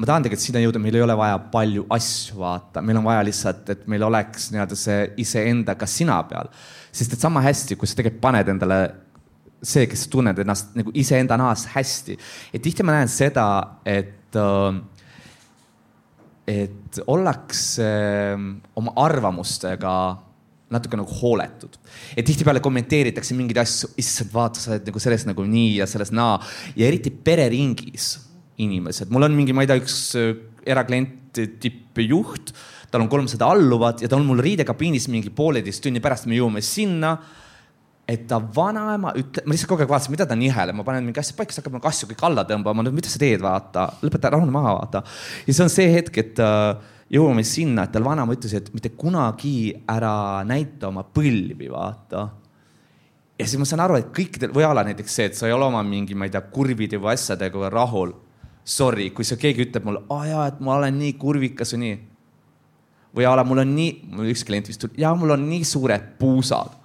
[0.00, 3.24] ma tahan tegelikult sinna jõuda, meil ei ole vaja palju asju vaata, meil on vaja
[3.28, 6.48] lihtsalt, et meil oleks nii-öelda see iseendaga sina peal.
[6.92, 8.80] sest et sama hästi, kui sa tegelikult paned endale
[9.60, 12.16] see, kes sa tunned ennast nagu iseenda nahas hästi.
[12.52, 13.46] et tihti ma näen seda,
[13.84, 14.80] et äh,
[16.50, 18.48] et ollakse äh,
[18.80, 19.94] oma arvamustega
[20.70, 21.78] natuke nagu hooletud.
[22.16, 26.12] et tihtipeale kommenteeritakse mingeid asju, issand, vaata, sa oled nagu selles nagu nii ja selles
[26.14, 26.38] naa.
[26.78, 28.12] Ja eriti pereringis
[28.60, 30.32] inimesed, mul on mingi, ma ei tea, üks äh,
[30.68, 32.54] eraklient, tippjuht,
[32.90, 36.62] tal on kolmsada alluvat ja ta on mul riidekabiinis mingi pooleteist tunni pärast, me jõuame
[36.64, 37.14] sinna
[38.10, 41.22] et ta vanaema ütle-, ma lihtsalt kogu aeg vaatasin, mida ta niheleb, ma panen mingi
[41.22, 44.32] asja paika, siis hakkab nagu asju kõik alla tõmbama, no mida sa teed, vaata, lõpeta,
[44.34, 45.04] rahune maha, vaata.
[45.46, 48.92] ja see on see hetk, et äh, jõuame sinna, et tal vanaema ütles, et mitte
[48.98, 52.28] kunagi ära näita oma põlvi, vaata.
[53.38, 55.54] ja siis ma saan aru, et kõikidel, või a la näiteks see, et sa ei
[55.56, 58.14] ole oma mingi, ma ei tea, kurvide või asjadega rahul.
[58.64, 62.00] Sorry, kui sa, keegi ütleb mulle, aa jaa, et ma olen nii kurvikas või nii.
[63.16, 65.64] või a la mul on nii, mul üks klient vist tuli, jaa, mul on nii
[65.66, 66.79] suured puusad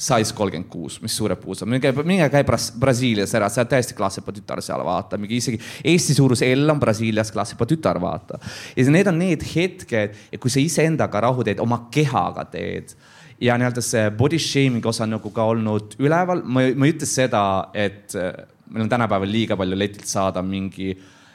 [0.00, 3.96] size kolmkümmend kuus, mis suured puusad, minge, minge käi Bras Brasiilias ära, sa oled täiesti
[3.98, 5.60] klassipa tütar seal, vaata, mingi isegi
[5.92, 8.40] Eesti suurus L on Brasiilias klassipa tütar, vaata.
[8.76, 12.96] ja need on need hetked, et kui sa iseendaga rahu teed, oma kehaga teed.
[13.40, 17.08] Ja nii-öelda see body shaming osa on nagu ka olnud üleval, ma, ma ei ütle
[17.08, 18.34] seda, et äh,
[18.72, 20.94] meil on tänapäeval liiga palju letilt saada mingi,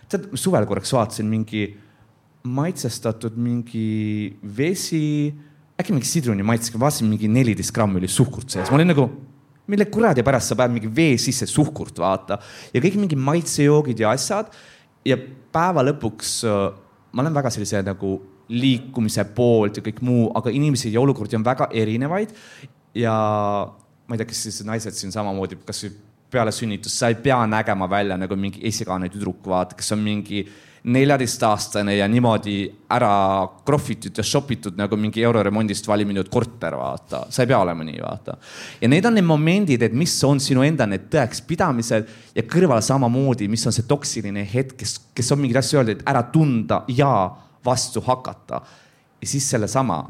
[0.09, 1.67] tead, suvel korraks vaatasin mingi
[2.45, 5.33] maitsestatud mingi vesi
[5.79, 9.09] äkki mingi sidruni maitsega, vaatasin mingi neliteist grammi oli suhkurt sees, ma olin nagu,
[9.71, 12.39] mille kuradi pärast sa paned mingi vee sisse suhkurt, vaata.
[12.73, 14.53] ja kõik mingi maitsejoogid ja asjad.
[15.05, 15.17] ja
[15.53, 16.73] päeva lõpuks äh,
[17.15, 18.15] ma olen väga sellise nagu
[18.51, 22.35] liikumise poolt ja kõik muu, aga inimesi ja olukordi on väga erinevaid.
[22.95, 23.13] ja
[24.05, 25.95] ma ei tea, kas siis naised siin samamoodi, kasvõi
[26.31, 30.43] peale sünnitust, sa ei pea nägema välja nagu mingi esikaane tüdruk, vaata, kes on mingi
[30.85, 32.59] neljateistaastane ja niimoodi
[32.93, 37.23] ära krohvitud ja shop itud nagu mingi euroremondist valminud korter, vaata.
[37.29, 38.35] sa ei pea olema nii, vaata.
[38.81, 43.49] ja need on need momendid, et mis on sinu enda need tõekspidamised ja kõrval samamoodi,
[43.49, 47.09] mis on see toksiline hetk, kes, kes on mingeid asju öelda, et ära tunda ja
[47.65, 48.61] vastu hakata.
[49.21, 50.03] ja siis sellesama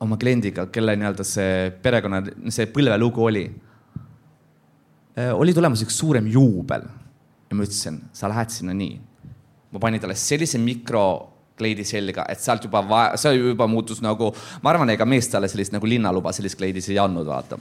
[0.00, 3.46] oma kliendiga, kelle nii-öelda see perekonna, see põlvelugu oli.
[5.36, 6.88] oli tulemas üks suurem juubel
[7.50, 9.11] ja ma ütlesin, sa lähed sinna nii
[9.72, 12.84] ma panin talle sellise mikrokleidi selga, et sealt juba,
[13.20, 17.00] see juba muutus nagu, ma arvan, ega mees talle sellist nagu linnaluba sellist kleidis ei
[17.02, 17.58] andnud, vaata.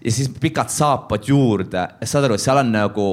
[0.00, 3.08] ja siis pikad saapad juurde, saad aru, seal on nagu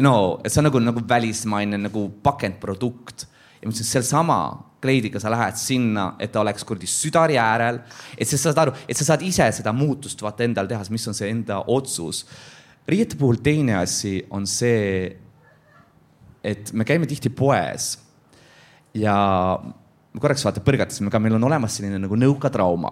[0.00, 3.26] no, et see on nagu, nagu välismaine nagu pakendprodukt
[3.60, 4.40] ja ma ütlesin, sealsama
[4.80, 7.82] kleidiga sa lähed sinna, et ta oleks kuradi südari äärel,
[8.16, 11.16] et sa saad aru, et sa saad ise seda muutust vaata endal teha, mis on
[11.16, 12.24] see enda otsus.
[12.88, 15.12] riiete puhul teine asi on see,
[16.44, 17.92] et me käime tihti poes
[18.96, 19.14] ja
[20.18, 22.90] korraks vaata põrgatasime ka, meil on olemas selline nagu nõukatrauma.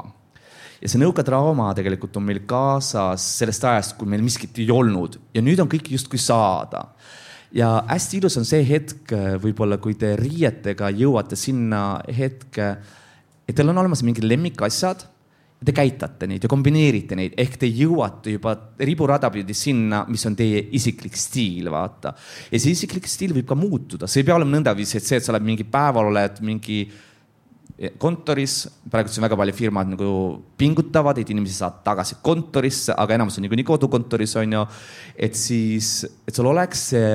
[0.79, 5.43] ja see nõukatrauma tegelikult on meil kaasas sellest ajast, kui meil miskit ei olnud ja
[5.43, 6.89] nüüd on kõik justkui saada.
[7.53, 12.77] ja hästi ilus on see hetk võib-olla, kui te riietega jõuate sinna hetke,
[13.49, 15.07] et teil on olemas mingid lemmikasjad
[15.65, 20.37] te käitate neid ja kombineerite neid, ehk te jõuate juba riburada pidi sinna, mis on
[20.39, 22.15] teie isiklik stiil, vaata.
[22.53, 25.27] ja see isiklik stiil võib ka muutuda, see ei pea olema nõndaviisi, et see, et
[25.27, 26.85] sa oled mingi päeval oled mingi
[27.99, 30.13] kontoris, praegu siin väga palju firmad nagu
[30.59, 34.65] pingutavad, et inimesi saada tagasi kontorisse, aga enamus on niikuinii kodukontoris on ju.
[35.15, 37.13] et siis, et sul oleks see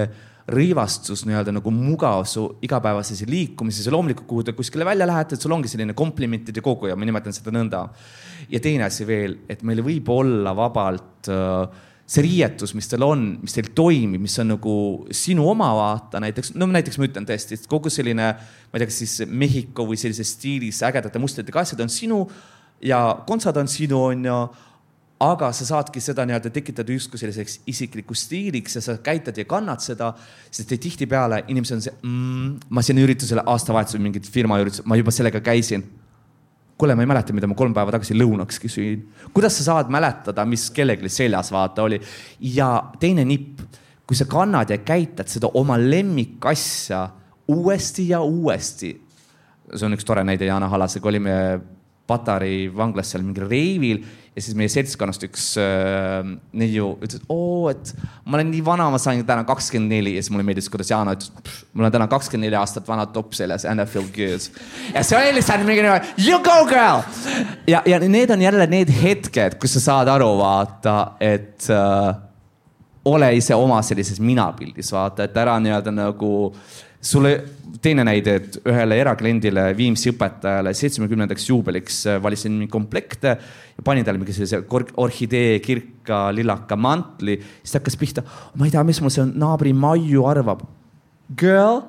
[0.52, 5.46] rõivastus nii-öelda nagu mugav su igapäevases liikumises ja loomulikult, kuhu te kuskile välja lähete, et
[5.46, 7.88] sul ongi selline komplimentide kogu ja ma nimetan seda nõnda.
[8.50, 13.24] ja teine asi veel, et meil võib olla vabalt äh, see riietus, mis teil on,
[13.42, 14.76] mis teil toimib, mis on nagu
[15.16, 18.90] sinu oma vaata näiteks, no näiteks ma ütlen tõesti, et kogu selline, ma ei tea,
[18.92, 22.26] kas siis Mehhiko või sellises stiilis ägedate mustritega asjad on sinu
[22.84, 24.38] ja kontsad on sinu, on ju
[25.24, 29.84] aga sa saadki seda nii-öelda tekitada justkui selliseks isiklikuks stiiliks ja sa käitad ja kannad
[29.84, 30.12] seda,
[30.52, 35.14] sest tihtipeale inimesed on see mm,, ma sinna üritusele aastavahetusel mingit firma üritusel, ma juba
[35.16, 35.86] sellega käisin.
[36.78, 39.06] kuule, ma ei mäleta, mida ma kolm päeva tagasi lõunakski sõin.
[39.34, 42.02] kuidas sa saad mäletada, mis kellelgi seljas vaata oli?
[42.58, 42.70] ja
[43.00, 43.62] teine nipp,
[44.08, 47.08] kui sa kannad ja käitad seda oma lemmikasja
[47.48, 48.96] uuesti ja uuesti.
[49.76, 51.38] see on üks tore näide Jana Halasega, olime
[52.08, 56.24] Patari vanglas seal mingil reivil ja siis meie seltskonnast üks äh,
[56.58, 57.92] neiu ütles, et oo, et
[58.26, 61.14] ma olen nii vana, ma sain täna kakskümmend neli ja siis mulle meeldis, kuidas Jana
[61.14, 61.30] ütles,
[61.74, 64.50] mul on täna kakskümmend neli aastat vana topp seljas and I feel good.
[64.94, 65.86] ja see oli lihtsalt mingi
[66.18, 67.06] you go girl.
[67.70, 72.16] ja, ja need on jälle need hetked, kus sa saad aru, vaata, et äh,
[73.06, 76.34] ole ise oma sellises minapildis, vaata, et ära nii-öelda nagu
[77.04, 77.34] sulle
[77.84, 84.22] teine näide, et ühele erakliendile, Viimsi õpetajale seitsmekümnendaks juubeliks äh, valisin komplekte ja panin talle
[84.22, 84.62] mingi sellise
[85.02, 87.40] orhidee kirka lillaka mantli.
[87.62, 88.24] siis ta hakkas pihta,
[88.56, 90.64] ma ei tea, mis mul see naabri Maiu arvab.
[91.40, 91.82] Girl,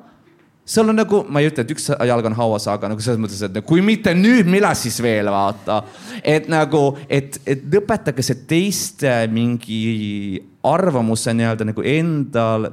[0.65, 3.43] seal on nagu, ma ei ütle, et üks jalg on hauas, aga nagu selles mõttes,
[3.45, 5.83] et kui mitte nüüd, millal siis veel vaata.
[6.23, 12.69] et nagu, et, et lõpetage see teiste mingi arvamuse nii-öelda nagu endal,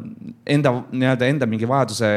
[0.48, 2.12] enda nii-öelda enda mingi vajaduse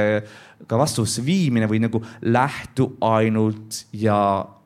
[0.68, 4.18] ka vastuvusse viimine või nagu lähtu ainult ja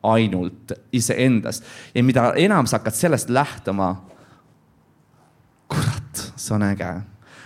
[0.03, 1.65] ainult iseendast.
[1.95, 3.95] ja mida enam sa hakkad sellest lähtuma,
[5.67, 6.93] kurat, see on äge.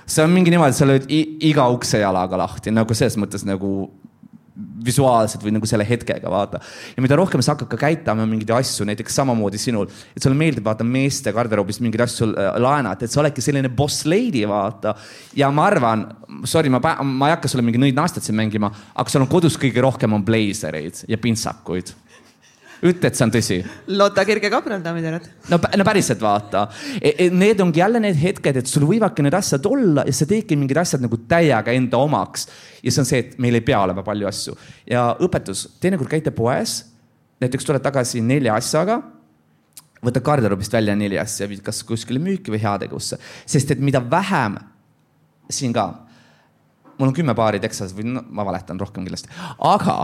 [0.06, 3.90] see on mingi niimoodi, sa lööd iga ukse jalaga lahti nagu selles mõttes nagu
[4.86, 6.60] visuaalselt või nagu selle hetkega, vaata.
[6.94, 10.68] ja mida rohkem sa hakkad ka käitama mingeid asju, näiteks samamoodi sinul, et sulle meeldib
[10.68, 14.94] vaata meeste garderoobist mingeid asju äh, laenata, et sa oledki selline boss lady, vaata.
[15.40, 16.06] ja ma arvan,
[16.50, 19.58] sorry, ma, ma ei hakka sulle mingeid nõid naastet siin mängima, aga sul on kodus
[19.58, 21.96] kõige rohkem on bleisereid ja pintsakuid
[22.84, 23.58] ütle, et see on tõsi.
[23.96, 25.30] Lotta Kirge kapral, daamid ja härrad.
[25.52, 26.66] no, no päriselt vaata
[27.00, 27.14] e,.
[27.14, 30.58] E, need ongi jälle need hetked, et sul võivadki need asjad olla ja sa teedki
[30.60, 32.48] mingid asjad nagu täiega enda omaks.
[32.84, 34.58] ja see on see, et meil ei pea olema palju asju
[34.90, 36.82] ja õpetus, teinekord käite poes,
[37.44, 39.02] näiteks tuled tagasi nelja asjaga
[40.04, 44.58] võta garderoobist välja neli asja, viid kas kuskile müüki või heategevusse, sest et mida vähem,
[45.50, 45.86] siin ka,
[46.98, 49.32] mul on kümme paari Texas või no, ma valetan rohkem kindlasti,
[49.64, 49.96] aga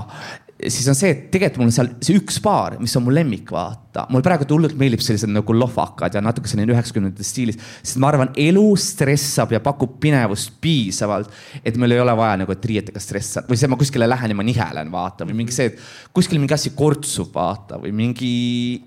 [0.67, 3.51] siis on see, et tegelikult mul on seal see üks paar, mis on mu lemmik,
[3.55, 4.03] vaata.
[4.11, 8.33] mul praegu hullult meeldib sellised nagu lohvakad ja natuke selline üheksakümnendate stiilis, sest ma arvan,
[8.39, 11.31] elu stressab ja pakub pinevust piisavalt,
[11.63, 14.39] et meil ei ole vaja nagu, et riietega stressa või see, ma kuskile lähen ja
[14.39, 18.35] ma nihelen, vaata, või mingi see, et kuskil mingi asi kortsub, vaata, või mingi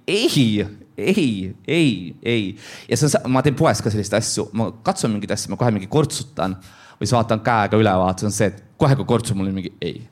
[0.06, 0.66] ei
[1.02, 2.46] ei, ei, ei.
[2.88, 5.72] ja see on, ma teen poes ka selliseid asju, ma katsun mingeid asju, ma kohe
[5.72, 6.60] mingi kortsutan
[6.98, 9.56] või siis vaatan käega üle, vaata, see on see, et kohe kui kortsub, mul on
[9.56, 10.02] mingi ei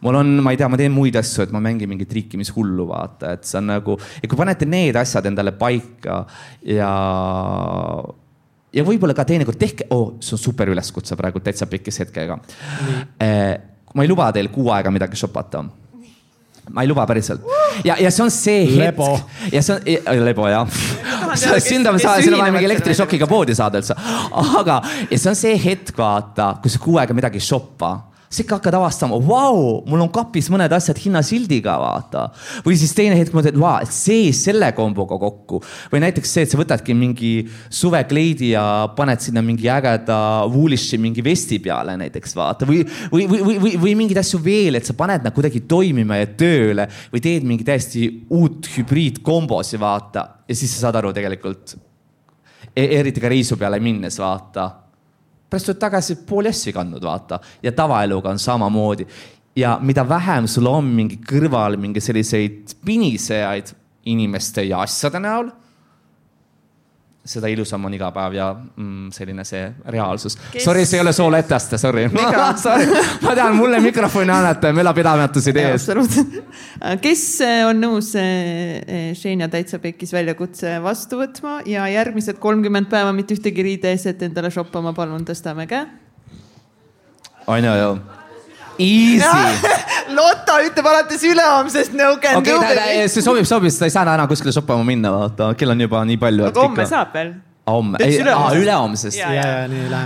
[0.00, 3.34] mul on, ma ei tea, ma teen muid asju, et ma mängin mingit triikimishullu, vaata,
[3.36, 6.22] et see on nagu, ja kui panete need asjad endale paika
[6.66, 6.90] ja
[8.70, 12.38] ja võib-olla ka teinekord tehke oh,, see on super üleskutse praegu täitsa pikkis hetkega
[13.18, 13.54] eh,.
[13.94, 15.64] ma ei luba teil kuu aega midagi shopata
[16.70, 17.42] ma ei luba päriselt.
[17.84, 19.00] ja, ja see on see hetk.
[19.52, 20.68] ja see on, lebo jah.
[21.58, 23.96] sind on, siin on vaja mingi elektrišokiga poodi saada üldse.
[24.60, 24.80] aga,
[25.10, 27.96] ja see on see hetk, vaata, kui sa kuu aega midagi ei shoppa
[28.30, 32.28] sa ikka hakkad avastama, vau, mul on kapis mõned asjad hinnasildiga, vaata.
[32.62, 35.58] või siis teine hetk mõtled, vau, et see selle komboga kokku.
[35.90, 37.32] või näiteks see, et sa võtadki mingi
[37.66, 38.62] suvekleidi ja
[38.94, 43.72] paned sinna mingi ägeda woolish'i mingi vesti peale näiteks vaata või, või, või, või, või,
[43.82, 47.66] või mingeid asju veel, et sa paned nad kuidagi toimima ja tööle või teed mingi
[47.66, 50.28] täiesti uut hübriidkombosi, vaata.
[50.46, 51.74] ja siis sa saad aru tegelikult
[52.76, 54.68] e, eriti ka reisu peale minnes, vaata
[55.50, 57.40] pärast tuled tagasi pooli asju kandnud, vaata.
[57.62, 59.06] ja tavaeluga on samamoodi.
[59.56, 63.74] ja mida vähem sul on mingi kõrval mingi selliseid pinisejaid
[64.06, 65.50] inimeste ja asjade näol,
[67.24, 69.62] seda ilusam on iga päev ja mm, selline see
[69.92, 70.64] reaalsus Kes....
[70.64, 72.06] Sorry, see ei ole sooletaste, sorry.
[72.62, 72.86] sorry,
[73.22, 75.88] ma tean, mulle mikrofoni annate, möllapidamatused ees.
[77.04, 82.88] kes äh, on nõus Xenia äh, äh, Täitsa Pekis väljakutse vastu võtma ja järgmised kolmkümmend
[82.92, 85.84] päeva mitte ühtegi riideeset endale shoppama, palun tõstame käe.
[87.46, 87.92] on ju, ju
[88.80, 89.76] Easy
[90.16, 93.12] Lotta ütleb alates ülehomsest no can okay, do it.
[93.12, 96.02] see sobib, sobib, sest ta ei saa täna kuskile shoppama minna, vaata, kell on juba
[96.08, 96.48] nii palju.
[96.50, 97.38] aga homme saab veel
[97.70, 98.18] homme, ei,
[98.58, 99.18] ülehomsest.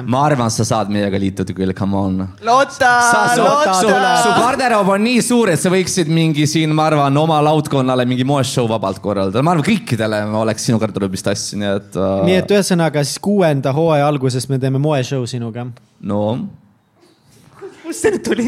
[0.07, 2.17] ma arvan, sa saad meiega liituda küll, come on.
[2.45, 2.91] Lotta,
[3.39, 3.77] Lotta.
[3.81, 8.07] su, su garderoob on nii suur, et sa võiksid mingi siin, ma arvan, oma laudkonnale
[8.11, 9.45] mingi moeshow vabalt korraldada.
[9.45, 12.19] ma arvan, kõikidele oleks sinu garderoobist asju, nii et uh....
[12.29, 15.69] nii et ühesõnaga siis kuuenda hooaja alguses me teeme moeshow sinuga.
[16.03, 16.21] no
[17.85, 18.47] kust see nüüd tuli?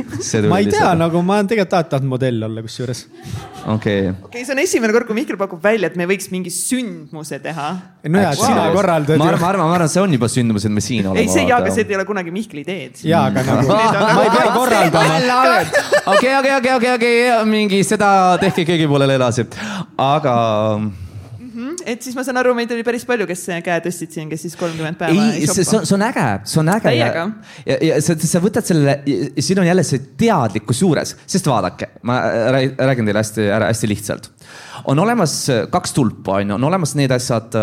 [0.50, 3.02] ma ei tea, nagu ma olen tegelikult alati tahtnud modell olla, kusjuures.
[3.06, 4.00] okei okay..
[4.10, 7.40] okei okay,, see on esimene kord, kui Mihkel pakub välja, et me võiks mingi sündmuse
[7.44, 7.68] teha.
[8.08, 8.50] no ja, et wow.
[8.50, 9.20] sina korraldad.
[9.20, 11.24] ma arvan, ma arvan, ma arvan, see on juba sündmus, et me siin oleme.
[11.24, 13.00] ei, see jaa, aga see ei ole kunagi Mihkli ideed.
[13.06, 13.80] jaa, aga nagu
[14.18, 15.18] ma ei pea korraldama.
[16.16, 17.18] okei, okei, okei, okei, okei,
[17.50, 18.10] mingi seda
[18.42, 19.48] tehke keegi poolele edasi,
[19.96, 20.38] aga.
[21.86, 24.56] Et siis ma saan aru, meid oli päris palju, kes käe tõstsid siin, kes siis
[24.58, 25.64] kolmkümmend päeva ei, ei shoppa.
[25.64, 26.94] see on, see on äge, see on äge.
[26.96, 27.10] ja,
[27.66, 28.96] ja, ja sa, sa võtad selle,
[29.38, 32.18] siin on jälle see teadlikkus juures, sest vaadake, ma
[32.56, 34.30] räägin teile hästi ära, hästi lihtsalt.
[34.90, 35.38] on olemas
[35.72, 37.54] kaks tulpa, on ju, on olemas need asjad,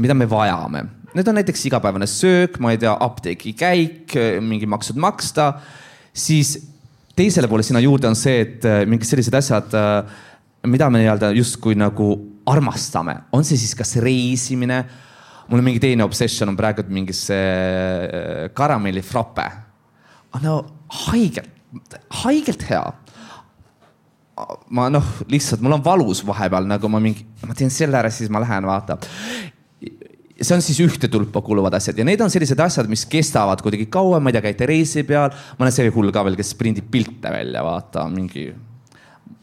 [0.00, 0.86] mida me vajame.
[1.14, 4.14] Need on näiteks igapäevane söök, ma ei tea, apteegi käik,
[4.46, 5.52] mingi maksud maksta,
[6.14, 6.54] siis
[7.18, 9.74] teisele poole sinna juurde on see, et mingid sellised asjad,
[10.68, 12.10] mida me nii-öelda justkui nagu
[12.50, 14.84] armastame, on see siis kas reisimine.
[15.50, 19.46] mul mingi teine obsession on praegu mingi see äh, karamellifrappe.
[20.42, 20.64] no
[21.06, 22.84] haigelt, haigelt hea.
[24.70, 28.30] ma noh, lihtsalt mul on valus vahepeal nagu ma mingi, ma teen selle ära, siis
[28.32, 28.98] ma lähen vaata
[30.40, 33.90] see on siis ühte tulpa kuuluvad asjad ja need on sellised asjad, mis kestavad kuidagi
[33.92, 36.88] kauem, ma ei tea, käite reisi peal, ma olen see hull ka veel, kes prindib
[36.92, 38.48] pilte välja, vaata mingi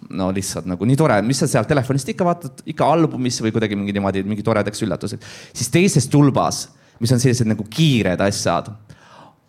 [0.10, 3.78] no lihtsalt nagu nii tore, mis sa sealt telefonist ikka vaatad, ikka albumisse või kuidagi
[3.80, 5.24] mingi niimoodi, mingi toredaks üllatused.
[5.53, 6.68] siis teises tulbas,
[6.99, 8.72] mis on sellised nagu kiired asjad,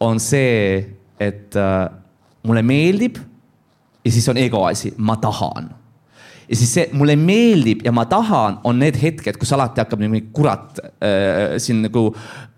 [0.04, 0.78] on see,
[1.18, 1.88] et äh,
[2.46, 3.18] mulle meeldib
[4.04, 5.72] ja siis on ego asi, ma tahan
[6.48, 10.28] ja siis see mulle meeldib ja ma tahan, on need hetked, kus alati hakkab mingi
[10.34, 12.08] kurat äh, siin nagu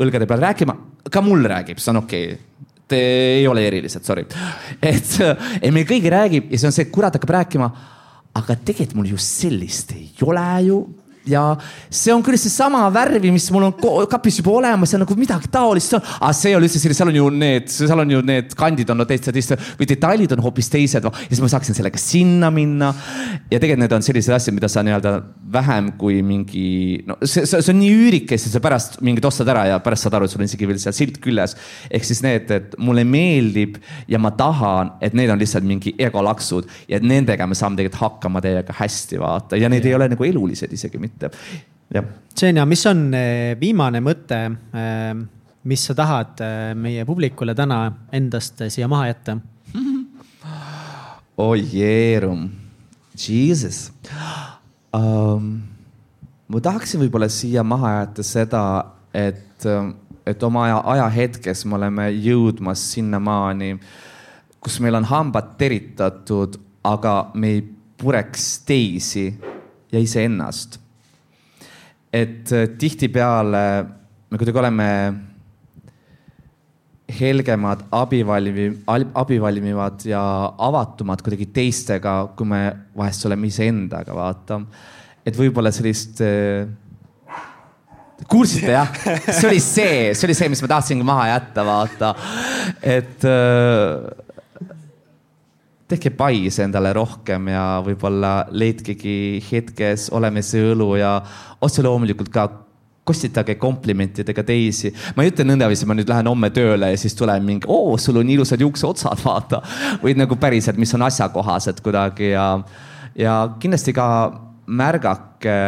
[0.01, 0.76] õlgade peal rääkima.
[1.11, 2.46] ka mul räägib, see on okei okay.
[2.97, 4.26] Ei ole erilised, sorry.
[4.82, 5.16] et,
[5.61, 7.70] et meil kõigi räägib ja see on see, kurat hakkab rääkima.
[8.34, 10.76] aga tegelikult mul ju sellist ei ole ju
[11.29, 11.43] ja
[11.91, 15.99] see on küll seesama värvi, mis mul on kapis juba olemas ja nagu midagi taolist
[15.99, 18.91] aga see ei ole üldse selline, seal on ju need, seal on ju need kandid
[18.93, 22.51] on no täitsa teised või detailid on hoopis teised ja siis ma saaksin sellega sinna
[22.55, 22.93] minna.
[23.51, 25.14] ja tegelikult need on sellised asjad, mida sa nii-öelda
[25.53, 29.49] vähem kui mingi, no see, see, see on nii üürikes ja sa pärast mingid ostad
[29.53, 31.57] ära ja pärast saad aru, et sul on isegi veel seal silt küljes.
[31.91, 33.79] ehk siis need, et mulle meeldib
[34.11, 38.43] ja ma tahan, et need on lihtsalt mingi egolaksud ja nendega me saame tegelikult hakkama
[38.45, 39.93] teiega hästi vaata ja need ja.
[39.93, 41.37] ei ole nagu elulised isegi mitte mitte,
[41.93, 42.05] jah.
[42.35, 44.39] Xenia, mis on eh, viimane mõte,
[44.73, 45.14] eh,
[45.68, 49.37] mis sa tahad eh, meie publikule täna endast siia maha jätta?
[51.37, 52.49] oi oh, jeerum,
[53.16, 53.91] Jesus
[54.97, 55.61] um,.
[56.49, 58.62] ma tahaksin võib-olla siia maha jätta seda,
[59.14, 59.66] et,
[60.27, 63.75] et oma aja, ajahetkes me oleme jõudmas sinnamaani,
[64.61, 67.64] kus meil on hambad teritatud, aga me ei
[68.01, 69.27] pureks teisi
[69.93, 70.81] ja iseennast
[72.12, 73.64] et äh, tihtipeale
[74.30, 74.88] me kuidagi oleme
[77.11, 78.70] helgemad, abivalmi-,
[79.14, 80.22] abivalmivad ja
[80.58, 82.62] avatumad kuidagi teistega, kui me
[82.96, 84.61] vahest oleme iseendaga, vaata.
[85.26, 86.70] et võib-olla sellist äh,
[88.30, 88.94] kuulsite jah?
[89.26, 92.14] see oli see, see oli see, mis ma tahtsingi maha jätta, vaata.
[92.82, 94.30] et äh,
[95.91, 101.16] tehke pais endale rohkem ja võib-olla leidkegi hetkes olemise õlu ja
[101.61, 102.49] otse loomulikult ka
[103.11, 104.93] kostitage komplimentidega teisi.
[105.16, 108.20] ma ei ütle nõndaviisi, ma nüüd lähen homme tööle ja siis tuleb mingi, oo, sul
[108.20, 109.62] on ilusad juukseotsad, vaata.
[110.03, 112.47] või nagu päriselt, mis on asjakohased kuidagi ja,
[113.18, 114.07] ja kindlasti ka
[114.70, 115.59] märgake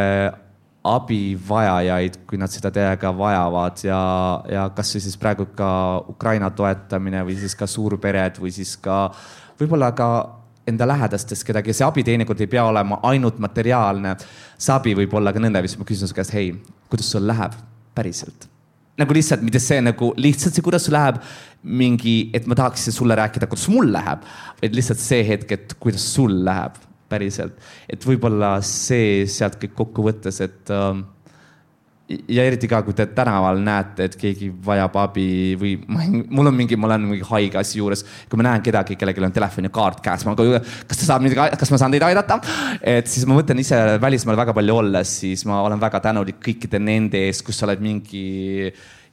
[0.83, 4.01] abivajajaid, kui nad seda teiega vajavad ja,
[4.51, 5.71] ja kasvõi siis praegu ka
[6.11, 9.05] Ukraina toetamine või siis ka suurpered või siis ka
[9.63, 10.09] võib-olla ka
[10.69, 14.15] enda lähedastest kedagi, see abi teinekord ei pea olema ainult materiaalne.
[14.59, 16.53] see abi võib olla ka nõndaviisi, ma küsin su käest, hei,
[16.91, 17.57] kuidas sul läheb
[17.95, 18.49] päriselt?
[19.01, 21.19] nagu lihtsalt, mitte see nagu lihtsalt see, kuidas sul läheb,
[21.63, 24.27] mingi, et ma tahaks sulle rääkida, kuidas mul läheb,
[24.61, 26.77] vaid lihtsalt see hetk, et kuidas sul läheb
[27.13, 27.57] päriselt.
[27.89, 31.03] et võib-olla see sealt kõik kokku võttes, et äh,
[32.29, 35.27] ja eriti ka, kui te tänaval näete, et keegi vajab abi
[35.61, 36.07] või ma,
[36.39, 38.05] mul on mingi, ma olen mingi haige asi juures.
[38.31, 41.27] kui ma näen kedagi, kellelgi on telefon ja kaart käes, ma nagu, kas ta saab
[41.27, 42.41] midagi, kas ma saan teid aidata?
[42.95, 46.83] et siis ma mõtlen ise välismaal väga palju olles, siis ma olen väga tänulik kõikide
[46.83, 48.27] nende eest, kus sa oled mingi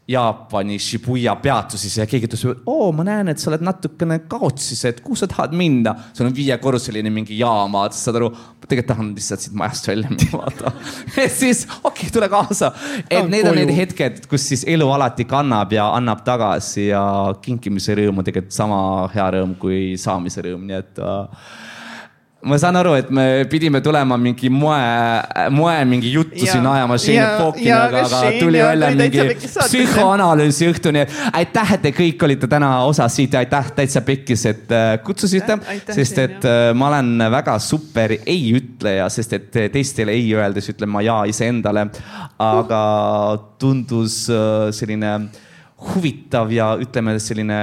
[0.09, 5.03] Jaapani Shibuya peatuses ja keegi ütles, oo, ma näen, et sa oled natukene kaotsis, et
[5.05, 5.93] kuhu sa tahad minna.
[6.17, 8.31] sul on viiekorruseline mingi jaam, vaata, saad aru,
[8.65, 10.73] tegelikult tahan lihtsalt siit majast välja minna, vaata.
[11.13, 12.71] et siis okei okay,, tule kaasa.
[13.05, 17.03] et need on need hetked, kus siis elu alati kannab ja annab tagasi ja
[17.45, 18.81] kinkimise rõõm on tegelikult sama
[19.13, 21.49] hea rõõm kui saamise rõõm, nii et uh,
[22.41, 24.77] ma saan aru, et me pidime tulema mingi moe,
[25.51, 29.25] moe mingi juttu ja, siin ajama Shane Falkinaga, aga tuli välja mingi
[29.57, 34.03] psühhoanalüüsi õhtu, nii et aitäh, et te kõik olite täna osa siit ja aitäh täitsa
[34.07, 35.59] pekkis, et äh, kutsusite.
[35.91, 40.91] sest et äh, ma olen väga super ei ütleja, sest et teistele ei öeldes ütlen
[40.95, 41.89] ma ja iseendale.
[42.39, 42.81] aga
[43.59, 45.17] tundus äh, selline
[45.91, 47.59] huvitav ja ütleme, selline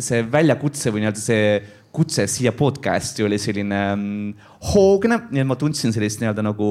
[0.00, 5.58] see väljakutse või nii-öelda see kutse siia podcast'i oli selline mm, hoogne, nii et ma
[5.58, 6.70] tundsin sellist nii-öelda nagu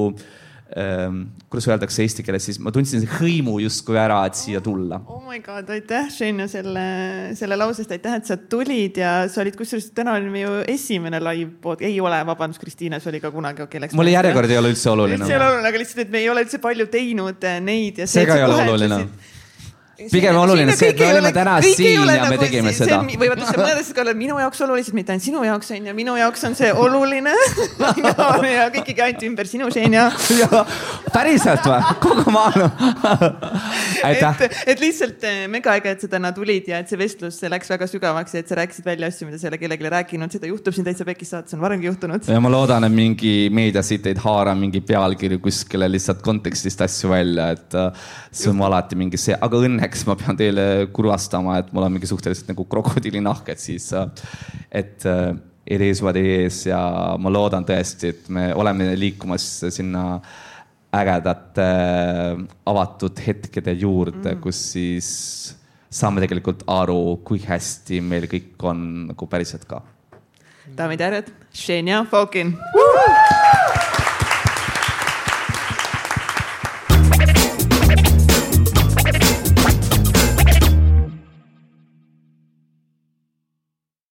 [0.76, 1.20] ähm,,
[1.50, 5.00] kuidas öeldakse eesti keeles siis, ma tundsin hõimu justkui ära, et siia tulla.
[5.10, 6.86] oh my god, aitäh, Šenja, selle,
[7.38, 11.22] selle lause eest, aitäh, et sa tulid ja sa olid, kusjuures täna oli ju esimene
[11.22, 13.98] live pod, ei ole, vabandust, Kristiina, see oli ka kunagi okei okay,.
[13.98, 15.22] mulle järjekord ei ole üldse oluline.
[15.22, 18.10] üldse ei ole oluline, aga lihtsalt, et me ei ole üldse palju teinud neid ja.
[18.10, 19.06] see ka ei ole oluline
[19.96, 22.98] pigem oluline see, et me oleme täna siin ja me nagu tegime seda.
[23.06, 26.16] või vaata, see mõnedes ka minu jaoks olulised, mitte ainult sinu jaoks on ju, minu
[26.20, 27.32] jaoks on see oluline
[28.56, 30.10] ja, kõik anti ümber sinu, Xenia.
[31.16, 31.96] päriselt või?
[32.04, 32.68] kogu maailm
[34.10, 34.44] aitäh.
[34.44, 37.50] et, et lihtsalt eh, mega äge, et sa täna tulid ja et see vestlus see
[37.52, 40.36] läks väga sügavaks ja et sa rääkisid välja asju, mida sa ei ole kellelegi rääkinud,
[40.36, 42.28] seda juhtub siin Täitsa Pekis saates, on varemgi juhtunud.
[42.28, 47.14] ja ma loodan, et mingi meedia siit ei haara mingi pealkirju kuskile lihtsalt kontekstist asju
[47.14, 51.60] välja, et uh, see on alati mingi see, aga õnneks õnneks ma pean teile kurvastama,
[51.60, 53.92] et mul on mingi suhteliselt nagu krokodillinahk, et siis,
[54.70, 55.06] et
[55.66, 60.20] it is what it is ja ma loodan tõesti, et me oleme liikumas sinna
[60.96, 61.68] ägedate
[62.66, 65.08] avatud hetkede juurde mm., kus siis
[65.90, 68.82] saame tegelikult aru, kui hästi meil kõik on
[69.12, 69.82] nagu päriselt ka.
[70.76, 72.56] daamid ja härrad, Xenia Fokin.